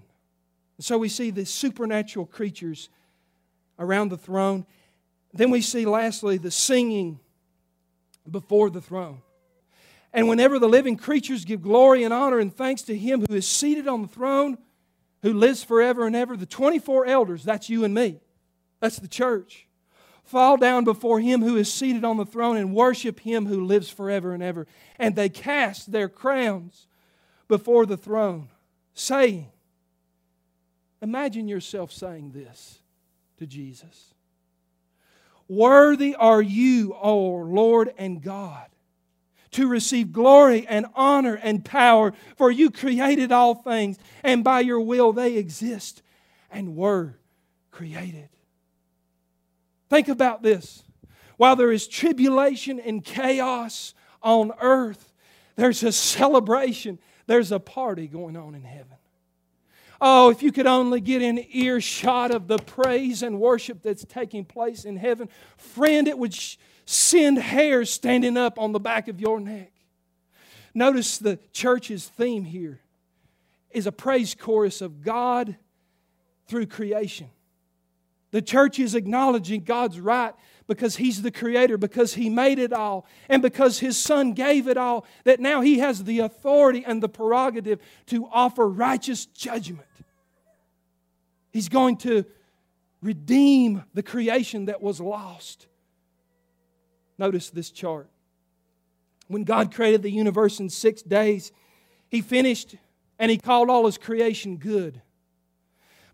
So 0.80 0.98
we 0.98 1.10
see 1.10 1.32
the 1.32 1.46
supernatural 1.46 2.26
creatures 2.26 2.90
around 3.80 4.10
the 4.10 4.18
throne. 4.18 4.66
Then 5.34 5.52
we 5.52 5.62
see, 5.62 5.86
lastly, 5.86 6.38
the 6.38 6.52
singing 6.52 7.20
before 8.30 8.70
the 8.70 8.82
throne. 8.82 9.22
And 10.14 10.28
whenever 10.28 10.58
the 10.58 10.70
living 10.70 10.98
creatures 10.98 11.46
give 11.46 11.62
glory 11.62 12.04
and 12.04 12.14
honor 12.14 12.40
and 12.40 12.54
thanks 12.54 12.82
to 12.84 12.98
him 12.98 13.26
who 13.28 13.36
is 13.36 13.48
seated 13.48 13.88
on 13.88 14.02
the 14.02 14.08
throne, 14.08 14.58
who 15.22 15.34
lives 15.34 15.64
forever 15.64 16.08
and 16.08 16.16
ever, 16.16 16.38
the 16.38 16.46
24 16.46 17.06
elders, 17.06 17.44
that's 17.44 17.70
you 17.70 17.84
and 17.84 17.94
me, 17.94 18.20
that's 18.80 19.00
the 19.00 19.08
church, 19.08 19.68
fall 20.24 20.58
down 20.58 20.84
before 20.84 21.20
him 21.20 21.42
who 21.42 21.56
is 21.56 21.72
seated 21.72 22.04
on 22.04 22.18
the 22.18 22.26
throne 22.26 22.58
and 22.58 22.74
worship 22.74 23.20
him 23.20 23.46
who 23.46 23.66
lives 23.66 23.90
forever 23.90 24.34
and 24.34 24.44
ever. 24.44 24.68
And 24.98 25.16
they 25.16 25.30
cast 25.30 25.92
their 25.92 26.10
crowns 26.10 26.88
before 27.48 27.86
the 27.86 27.98
throne, 27.98 28.50
saying, 28.94 29.52
Imagine 31.02 31.48
yourself 31.48 31.92
saying 31.92 32.32
this 32.32 32.80
to 33.38 33.48
Jesus 33.48 34.14
Worthy 35.48 36.14
are 36.16 36.42
you, 36.42 36.94
O 36.94 37.36
Lord 37.36 37.94
and 37.98 38.22
God, 38.22 38.68
to 39.52 39.68
receive 39.68 40.12
glory 40.12 40.68
and 40.68 40.86
honor 40.94 41.36
and 41.36 41.64
power, 41.64 42.14
for 42.36 42.52
you 42.52 42.70
created 42.70 43.32
all 43.32 43.56
things, 43.56 43.98
and 44.24 44.44
by 44.44 44.60
your 44.60 44.82
will 44.82 45.14
they 45.14 45.38
exist 45.38 46.02
and 46.52 46.76
were 46.76 47.18
created. 47.72 48.30
Think 49.90 50.10
about 50.10 50.44
this. 50.44 50.84
While 51.38 51.56
there 51.56 51.72
is 51.72 51.88
tribulation 51.88 52.80
and 52.80 53.04
chaos 53.04 53.94
on 54.22 54.52
earth, 54.60 55.14
there's 55.56 55.82
a 55.84 55.92
celebration, 55.94 57.00
there's 57.26 57.54
a 57.54 57.60
party 57.60 58.08
going 58.08 58.36
on 58.36 58.54
in 58.54 58.64
heaven. 58.64 58.98
Oh, 60.00 60.30
if 60.30 60.44
you 60.44 60.52
could 60.52 60.68
only 60.68 61.02
get 61.02 61.22
in 61.22 61.44
earshot 61.52 62.32
of 62.32 62.48
the 62.48 62.58
praise 62.58 63.24
and 63.24 63.40
worship 63.40 63.82
that's 63.82 64.06
taking 64.06 64.46
place 64.46 64.86
in 64.86 64.96
heaven, 64.96 65.30
friend, 65.58 66.08
it 66.08 66.18
would 66.18 66.38
send 66.86 67.40
hairs 67.40 67.90
standing 67.90 68.38
up 68.38 68.60
on 68.60 68.72
the 68.72 68.80
back 68.80 69.08
of 69.08 69.20
your 69.20 69.40
neck. 69.40 69.72
Notice 70.74 71.18
the 71.18 71.40
church's 71.52 72.08
theme 72.08 72.46
here 72.46 72.80
is 73.72 73.88
a 73.88 73.92
praise 73.92 74.36
chorus 74.36 74.82
of 74.82 75.02
God 75.02 75.58
through 76.48 76.68
creation. 76.68 77.30
The 78.32 78.42
church 78.42 78.78
is 78.78 78.94
acknowledging 78.94 79.64
God's 79.64 80.00
right 80.00 80.34
because 80.68 80.98
He's 80.98 81.22
the 81.22 81.32
Creator, 81.32 81.78
because 81.78 82.14
He 82.14 82.30
made 82.30 82.60
it 82.60 82.74
all, 82.74 83.08
and 83.30 83.42
because 83.42 83.80
His 83.80 83.98
Son 83.98 84.34
gave 84.34 84.68
it 84.68 84.78
all, 84.78 85.06
that 85.24 85.40
now 85.40 85.62
He 85.62 85.80
has 85.80 86.04
the 86.04 86.20
authority 86.20 86.84
and 86.86 87.02
the 87.02 87.10
prerogative 87.10 87.80
to 88.08 88.28
offer 88.32 88.68
righteous 88.68 89.26
judgment. 89.26 89.87
He's 91.52 91.70
going 91.70 91.98
to 91.98 92.26
redeem 93.02 93.84
the 93.94 94.04
creation 94.04 94.66
that 94.66 94.82
was 94.82 95.00
lost. 95.00 95.68
Notice 97.18 97.50
this 97.50 97.70
chart. 97.70 98.10
When 99.28 99.44
God 99.44 99.74
created 99.74 100.04
the 100.04 100.12
universe 100.12 100.60
in 100.60 100.70
six 100.70 101.02
days, 101.02 101.52
He 102.10 102.22
finished 102.22 102.76
and 103.20 103.32
He 103.32 103.38
called 103.38 103.70
all 103.70 103.86
His 103.86 103.98
creation 103.98 104.58
good. 104.58 105.02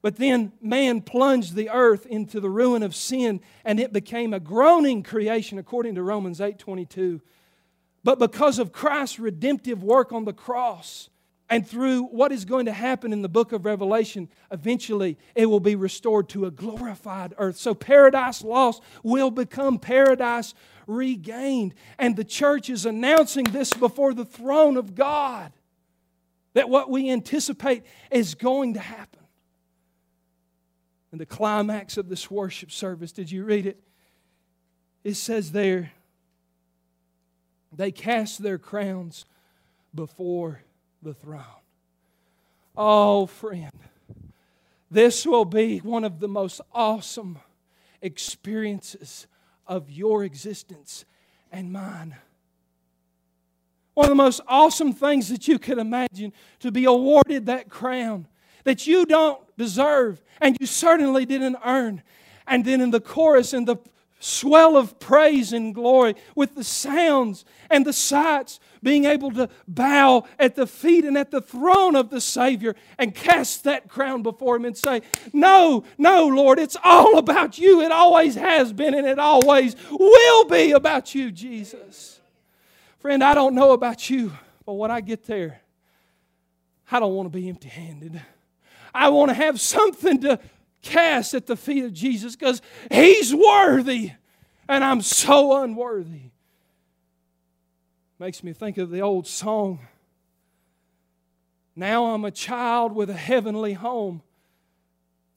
But 0.01 0.17
then 0.17 0.51
man 0.61 1.01
plunged 1.01 1.55
the 1.55 1.69
earth 1.69 2.05
into 2.05 2.39
the 2.39 2.49
ruin 2.49 2.83
of 2.83 2.93
sin 2.93 3.39
and 3.63 3.79
it 3.79 3.93
became 3.93 4.33
a 4.33 4.39
groaning 4.39 5.01
creation 5.01 5.57
according 5.57 5.95
to 5.95 6.03
Romans 6.03 6.39
8:22. 6.39 7.21
But 8.03 8.19
because 8.19 8.59
of 8.59 8.73
Christ's 8.73 9.17
redemptive 9.17 9.81
work 9.81 10.11
on 10.11 10.25
the 10.25 10.33
cross 10.33 11.09
and 11.53 11.67
through 11.67 12.05
what 12.05 12.31
is 12.31 12.45
going 12.45 12.65
to 12.65 12.73
happen 12.73 13.13
in 13.13 13.21
the 13.21 13.29
book 13.29 13.51
of 13.51 13.63
Revelation, 13.63 14.27
eventually 14.49 15.19
it 15.35 15.45
will 15.45 15.59
be 15.59 15.75
restored 15.75 16.27
to 16.29 16.47
a 16.47 16.51
glorified 16.51 17.35
earth. 17.37 17.57
So 17.57 17.75
paradise 17.75 18.43
lost 18.43 18.81
will 19.03 19.29
become 19.29 19.77
paradise 19.77 20.55
regained. 20.87 21.75
And 21.99 22.15
the 22.15 22.23
church 22.23 22.71
is 22.71 22.87
announcing 22.87 23.43
this 23.43 23.71
before 23.71 24.15
the 24.15 24.25
throne 24.25 24.77
of 24.77 24.95
God 24.95 25.53
that 26.55 26.69
what 26.69 26.89
we 26.89 27.11
anticipate 27.11 27.83
is 28.09 28.33
going 28.33 28.73
to 28.73 28.79
happen 28.79 29.21
And 31.11 31.21
the 31.21 31.27
climax 31.27 31.97
of 31.97 32.09
this 32.09 32.31
worship 32.31 32.71
service. 32.71 33.11
Did 33.11 33.29
you 33.29 33.43
read 33.43 33.67
it? 33.67 33.79
It 35.03 35.17
says 35.17 35.51
there, 35.51 35.91
they 37.71 37.91
cast 37.91 38.41
their 38.41 38.57
crowns 38.57 39.25
before 39.93 40.63
the 41.03 41.13
throne. 41.13 41.43
Oh, 42.75 43.25
friend, 43.25 43.71
this 44.89 45.25
will 45.25 45.45
be 45.45 45.79
one 45.79 46.03
of 46.03 46.19
the 46.19 46.27
most 46.27 46.61
awesome 46.71 47.39
experiences 48.01 49.27
of 49.67 49.89
your 49.89 50.23
existence 50.23 51.05
and 51.51 51.71
mine. 51.71 52.15
One 53.93 54.05
of 54.05 54.09
the 54.09 54.15
most 54.15 54.41
awesome 54.47 54.93
things 54.93 55.29
that 55.29 55.47
you 55.47 55.59
could 55.59 55.77
imagine 55.77 56.33
to 56.59 56.71
be 56.71 56.85
awarded 56.85 57.45
that 57.45 57.69
crown 57.69 58.27
that 58.63 58.87
you 58.87 59.05
don't 59.05 59.39
deserve 59.57 60.21
and 60.41 60.57
you 60.59 60.65
certainly 60.65 61.25
didn't 61.25 61.57
earn. 61.65 62.01
And 62.47 62.65
then 62.65 62.81
in 62.81 62.91
the 62.91 62.99
chorus 62.99 63.53
in 63.53 63.65
the 63.65 63.77
swell 64.23 64.77
of 64.77 64.99
praise 64.99 65.51
and 65.51 65.75
glory 65.75 66.15
with 66.33 66.55
the 66.55 66.63
sounds 66.63 67.43
and 67.69 67.85
the 67.85 67.91
sights, 67.91 68.59
being 68.81 69.03
able 69.05 69.31
to 69.31 69.49
bow 69.67 70.25
at 70.39 70.55
the 70.55 70.65
feet 70.65 71.03
and 71.03 71.17
at 71.17 71.29
the 71.29 71.41
throne 71.41 71.95
of 71.95 72.09
the 72.09 72.21
Savior 72.21 72.75
and 72.97 73.13
cast 73.13 73.65
that 73.65 73.89
crown 73.89 74.23
before 74.23 74.55
Him 74.55 74.65
and 74.65 74.77
say, 74.77 75.01
No, 75.33 75.83
no, 75.97 76.27
Lord, 76.27 76.57
it's 76.57 76.77
all 76.83 77.17
about 77.17 77.57
you. 77.57 77.81
It 77.81 77.91
always 77.91 78.35
has 78.35 78.71
been 78.71 78.93
and 78.93 79.05
it 79.05 79.19
always 79.19 79.75
will 79.91 80.45
be 80.45 80.71
about 80.71 81.13
you, 81.13 81.29
Jesus. 81.31 82.19
Friend, 82.99 83.21
I 83.21 83.33
don't 83.33 83.55
know 83.55 83.73
about 83.73 84.09
you, 84.09 84.31
but 84.65 84.73
when 84.73 84.89
I 84.89 85.01
get 85.01 85.25
there, 85.25 85.59
I 86.89 86.99
don't 86.99 87.13
want 87.13 87.31
to 87.31 87.37
be 87.37 87.49
empty 87.49 87.67
handed. 87.67 88.21
I 88.93 89.09
want 89.09 89.29
to 89.29 89.35
have 89.35 89.59
something 89.59 90.21
to 90.21 90.39
cast 90.83 91.33
at 91.33 91.47
the 91.47 91.55
feet 91.55 91.83
of 91.83 91.93
Jesus 91.93 92.35
because 92.35 92.61
He's 92.91 93.33
worthy 93.33 94.11
and 94.67 94.83
I'm 94.83 95.01
so 95.01 95.63
unworthy. 95.63 96.29
Makes 98.19 98.43
me 98.43 98.53
think 98.53 98.77
of 98.77 98.89
the 98.89 99.01
old 99.01 99.27
song. 99.27 99.79
Now 101.75 102.13
I'm 102.13 102.23
a 102.23 102.31
child 102.31 102.93
with 102.93 103.09
a 103.09 103.15
heavenly 103.15 103.73
home. 103.73 104.21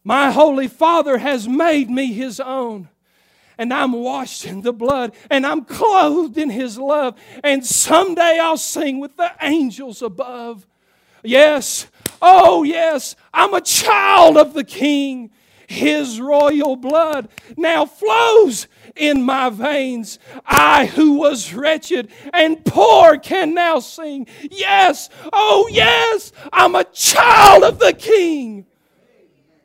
My 0.05 0.31
Holy 0.31 0.69
Father 0.69 1.19
has 1.19 1.49
made 1.49 1.91
me 1.91 2.13
His 2.13 2.39
own. 2.39 2.89
And 3.59 3.73
I'm 3.73 3.93
washed 3.93 4.45
in 4.45 4.61
the 4.61 4.73
blood, 4.73 5.15
and 5.31 5.47
I'm 5.47 5.65
clothed 5.65 6.37
in 6.37 6.51
His 6.51 6.79
love. 6.79 7.19
And 7.43 7.65
someday 7.65 8.39
I'll 8.39 8.59
sing 8.59 9.01
with 9.01 9.17
the 9.17 9.33
angels 9.41 10.03
above. 10.03 10.67
Yes, 11.25 11.87
oh, 12.21 12.63
yes, 12.65 13.17
I'm 13.33 13.55
a 13.55 13.63
child 13.63 14.37
of 14.37 14.53
the 14.53 14.63
King. 14.63 15.31
His 15.69 16.21
royal 16.21 16.77
blood 16.77 17.29
now 17.57 17.87
flows 17.87 18.69
in 18.95 19.23
my 19.23 19.51
veins. 19.51 20.19
I, 20.45 20.87
who 20.87 21.15
was 21.15 21.53
wretched 21.53 22.11
and 22.33 22.65
poor, 22.65 23.19
can 23.19 23.55
now 23.55 23.81
sing. 23.81 24.27
Yes, 24.51 25.09
oh, 25.33 25.69
yes, 25.71 26.33
I'm 26.53 26.75
a 26.75 26.85
child 26.85 27.65
of 27.65 27.79
the 27.79 27.93
King. 27.93 28.67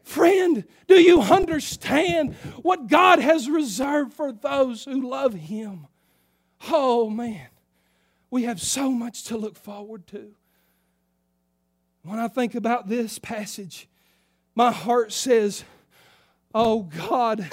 Friend, 0.04 0.66
do 0.88 0.96
you 0.96 1.22
understand 1.22 2.36
what 2.64 2.88
God 2.88 3.20
has 3.20 3.50
reserved 3.50 4.14
for 4.14 4.32
those 4.34 4.84
who 4.84 5.10
love 5.10 5.34
Him? 5.34 5.88
Oh, 6.70 7.10
man, 7.10 7.48
we 8.30 8.44
have 8.44 8.62
so 8.62 8.92
much 8.92 9.24
to 9.26 9.38
look 9.38 9.56
forward 9.56 10.06
to. 10.08 10.34
When 12.04 12.20
I 12.20 12.28
think 12.28 12.56
about 12.56 12.90
this 12.90 13.20
passage, 13.20 13.88
my 14.56 14.72
heart 14.72 15.14
says, 15.14 15.64
Oh 16.54 16.84
God, 16.84 17.50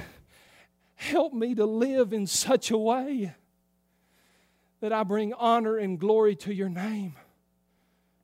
help 0.95 1.33
me 1.33 1.55
to 1.55 1.65
live 1.65 2.13
in 2.13 2.27
such 2.27 2.71
a 2.71 2.79
way 2.79 3.35
that 4.81 4.93
I 4.93 5.03
bring 5.03 5.33
honor 5.35 5.77
and 5.77 5.99
glory 5.99 6.35
to 6.37 6.55
your 6.55 6.69
name 6.69 7.15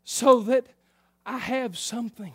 so 0.04 0.40
that 0.40 0.66
I 1.24 1.38
have 1.38 1.78
something 1.78 2.34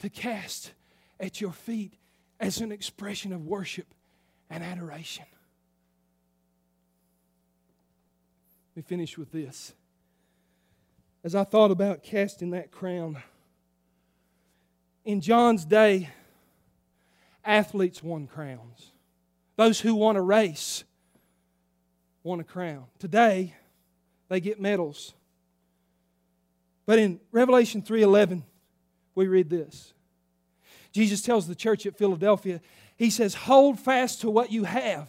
to 0.00 0.08
cast 0.08 0.72
at 1.18 1.40
your 1.40 1.52
feet 1.52 1.94
as 2.38 2.60
an 2.60 2.70
expression 2.70 3.32
of 3.32 3.46
worship 3.46 3.86
and 4.50 4.62
adoration. 4.62 5.24
Let 8.74 8.84
me 8.84 8.88
finish 8.88 9.16
with 9.16 9.32
this 9.32 9.72
as 11.24 11.34
I 11.34 11.44
thought 11.44 11.70
about 11.70 12.02
casting 12.02 12.50
that 12.50 12.70
crown. 12.70 13.22
In 15.04 15.20
John's 15.20 15.64
day, 15.64 16.10
athletes 17.46 18.02
won 18.02 18.26
crowns. 18.26 18.92
Those 19.56 19.80
who 19.80 19.94
won 19.94 20.16
a 20.16 20.22
race 20.22 20.84
won 22.22 22.40
a 22.40 22.44
crown. 22.44 22.84
Today, 22.98 23.54
they 24.28 24.40
get 24.40 24.60
medals. 24.60 25.14
But 26.84 26.98
in 26.98 27.20
Revelation 27.32 27.82
3:11, 27.82 28.44
we 29.14 29.26
read 29.26 29.48
this. 29.48 29.94
Jesus 30.92 31.22
tells 31.22 31.46
the 31.46 31.54
church 31.54 31.86
at 31.86 31.96
Philadelphia, 31.96 32.60
he 32.96 33.10
says, 33.10 33.34
"Hold 33.34 33.78
fast 33.78 34.20
to 34.22 34.30
what 34.30 34.50
you 34.50 34.64
have, 34.64 35.08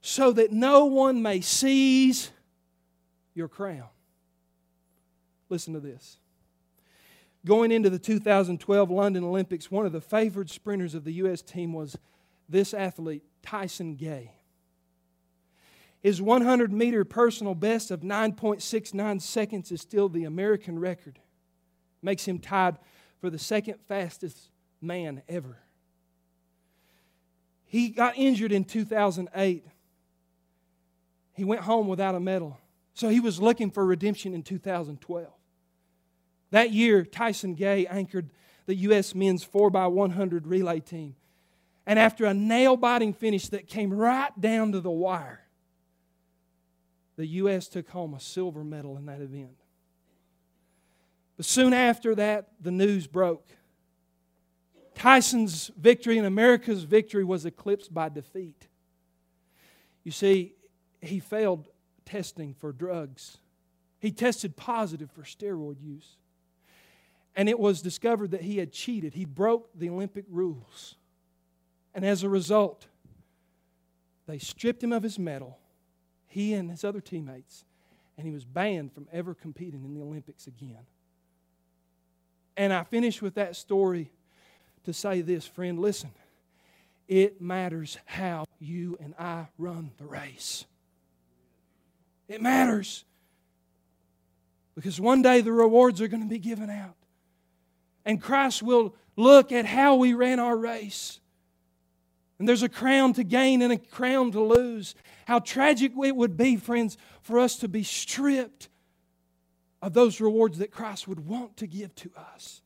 so 0.00 0.32
that 0.32 0.52
no 0.52 0.86
one 0.86 1.22
may 1.22 1.40
seize 1.40 2.30
your 3.34 3.48
crown. 3.48 3.88
Listen 5.48 5.74
to 5.74 5.80
this. 5.80 6.18
Going 7.46 7.72
into 7.72 7.88
the 7.88 7.98
2012 7.98 8.90
London 8.90 9.24
Olympics, 9.24 9.70
one 9.70 9.86
of 9.86 9.92
the 9.92 10.00
favored 10.00 10.50
sprinters 10.50 10.94
of 10.94 11.04
the 11.04 11.12
U.S. 11.14 11.40
team 11.40 11.72
was 11.72 11.96
this 12.48 12.74
athlete, 12.74 13.22
Tyson 13.42 13.94
Gay. 13.94 14.32
His 16.00 16.20
100 16.20 16.72
meter 16.72 17.04
personal 17.04 17.54
best 17.54 17.90
of 17.90 18.00
9.69 18.00 19.20
seconds 19.20 19.70
is 19.70 19.80
still 19.80 20.08
the 20.08 20.24
American 20.24 20.78
record. 20.78 21.18
Makes 22.02 22.26
him 22.26 22.38
tied 22.38 22.78
for 23.20 23.30
the 23.30 23.38
second 23.38 23.76
fastest 23.86 24.50
man 24.80 25.22
ever. 25.28 25.58
He 27.64 27.90
got 27.90 28.16
injured 28.16 28.52
in 28.52 28.64
2008. 28.64 29.64
He 31.34 31.44
went 31.44 31.62
home 31.62 31.86
without 31.86 32.14
a 32.14 32.20
medal. 32.20 32.58
So 32.94 33.08
he 33.08 33.20
was 33.20 33.40
looking 33.40 33.70
for 33.70 33.84
redemption 33.84 34.34
in 34.34 34.42
2012. 34.42 35.28
That 36.50 36.72
year, 36.72 37.04
Tyson 37.04 37.54
Gay 37.54 37.86
anchored 37.86 38.30
the 38.66 38.74
U.S. 38.76 39.14
men's 39.14 39.44
4x100 39.44 40.42
relay 40.44 40.80
team. 40.80 41.14
And 41.86 41.98
after 41.98 42.24
a 42.24 42.34
nail 42.34 42.76
biting 42.76 43.12
finish 43.12 43.48
that 43.48 43.66
came 43.66 43.92
right 43.92 44.38
down 44.40 44.72
to 44.72 44.80
the 44.80 44.90
wire, 44.90 45.42
the 47.16 47.26
U.S. 47.26 47.68
took 47.68 47.88
home 47.88 48.14
a 48.14 48.20
silver 48.20 48.64
medal 48.64 48.96
in 48.96 49.06
that 49.06 49.20
event. 49.20 49.56
But 51.36 51.46
soon 51.46 51.72
after 51.72 52.14
that, 52.14 52.48
the 52.60 52.70
news 52.70 53.06
broke. 53.06 53.48
Tyson's 54.94 55.70
victory 55.76 56.18
and 56.18 56.26
America's 56.26 56.84
victory 56.84 57.24
was 57.24 57.46
eclipsed 57.46 57.92
by 57.92 58.08
defeat. 58.08 58.68
You 60.04 60.12
see, 60.12 60.54
he 61.00 61.20
failed 61.20 61.68
testing 62.04 62.54
for 62.54 62.72
drugs. 62.72 63.38
He 63.98 64.12
tested 64.12 64.56
positive 64.56 65.10
for 65.10 65.22
steroid 65.22 65.76
use. 65.82 66.16
And 67.36 67.48
it 67.48 67.58
was 67.58 67.80
discovered 67.80 68.32
that 68.32 68.42
he 68.42 68.58
had 68.58 68.72
cheated. 68.72 69.14
He 69.14 69.24
broke 69.24 69.70
the 69.74 69.88
Olympic 69.88 70.24
rules. 70.28 70.96
And 71.94 72.04
as 72.04 72.22
a 72.22 72.28
result, 72.28 72.86
they 74.26 74.38
stripped 74.38 74.82
him 74.82 74.92
of 74.92 75.02
his 75.02 75.18
medal, 75.18 75.58
he 76.26 76.54
and 76.54 76.70
his 76.70 76.84
other 76.84 77.00
teammates, 77.00 77.64
and 78.16 78.26
he 78.26 78.32
was 78.32 78.44
banned 78.44 78.92
from 78.92 79.08
ever 79.12 79.34
competing 79.34 79.84
in 79.84 79.94
the 79.94 80.02
Olympics 80.02 80.46
again. 80.46 80.86
And 82.56 82.72
I 82.72 82.84
finish 82.84 83.22
with 83.22 83.34
that 83.34 83.56
story 83.56 84.10
to 84.84 84.92
say 84.92 85.20
this, 85.20 85.46
friend 85.46 85.78
listen, 85.78 86.10
it 87.08 87.40
matters 87.40 87.98
how 88.04 88.44
you 88.60 88.96
and 89.00 89.14
I 89.18 89.48
run 89.58 89.90
the 89.98 90.06
race. 90.06 90.64
It 92.28 92.40
matters. 92.40 93.04
Because 94.76 95.00
one 95.00 95.22
day 95.22 95.40
the 95.40 95.52
rewards 95.52 96.00
are 96.00 96.08
going 96.08 96.22
to 96.22 96.28
be 96.28 96.38
given 96.38 96.70
out. 96.70 96.94
And 98.10 98.20
Christ 98.20 98.60
will 98.60 98.96
look 99.14 99.52
at 99.52 99.64
how 99.64 99.94
we 99.94 100.14
ran 100.14 100.40
our 100.40 100.56
race. 100.56 101.20
And 102.40 102.48
there's 102.48 102.64
a 102.64 102.68
crown 102.68 103.12
to 103.12 103.22
gain 103.22 103.62
and 103.62 103.72
a 103.72 103.78
crown 103.78 104.32
to 104.32 104.42
lose. 104.42 104.96
How 105.28 105.38
tragic 105.38 105.92
it 105.96 106.16
would 106.16 106.36
be, 106.36 106.56
friends, 106.56 106.98
for 107.22 107.38
us 107.38 107.54
to 107.58 107.68
be 107.68 107.84
stripped 107.84 108.68
of 109.80 109.92
those 109.92 110.20
rewards 110.20 110.58
that 110.58 110.72
Christ 110.72 111.06
would 111.06 111.24
want 111.24 111.58
to 111.58 111.68
give 111.68 111.94
to 111.94 112.10
us. 112.34 112.62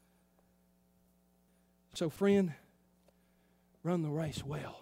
So, 1.93 2.09
friend, 2.09 2.55
run 3.83 4.01
the 4.01 4.09
race 4.09 4.43
well. 4.43 4.81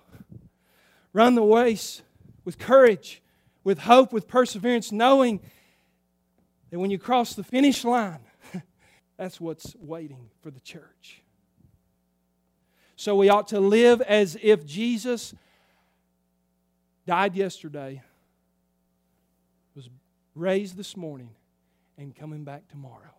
Run 1.12 1.34
the 1.34 1.42
race 1.42 2.02
with 2.44 2.60
courage, 2.60 3.20
with 3.64 3.80
hope, 3.80 4.12
with 4.12 4.28
perseverance, 4.28 4.92
knowing 4.92 5.40
that 6.70 6.78
when 6.78 6.92
you 6.92 7.00
cross 7.00 7.34
the 7.34 7.42
finish 7.42 7.84
line, 7.84 8.20
that's 9.22 9.40
what's 9.40 9.76
waiting 9.78 10.30
for 10.40 10.50
the 10.50 10.58
church. 10.58 11.22
So 12.96 13.14
we 13.14 13.28
ought 13.28 13.46
to 13.48 13.60
live 13.60 14.00
as 14.00 14.36
if 14.42 14.66
Jesus 14.66 15.32
died 17.06 17.36
yesterday, 17.36 18.02
was 19.76 19.88
raised 20.34 20.76
this 20.76 20.96
morning, 20.96 21.30
and 21.96 22.16
coming 22.16 22.42
back 22.42 22.66
tomorrow. 22.66 23.14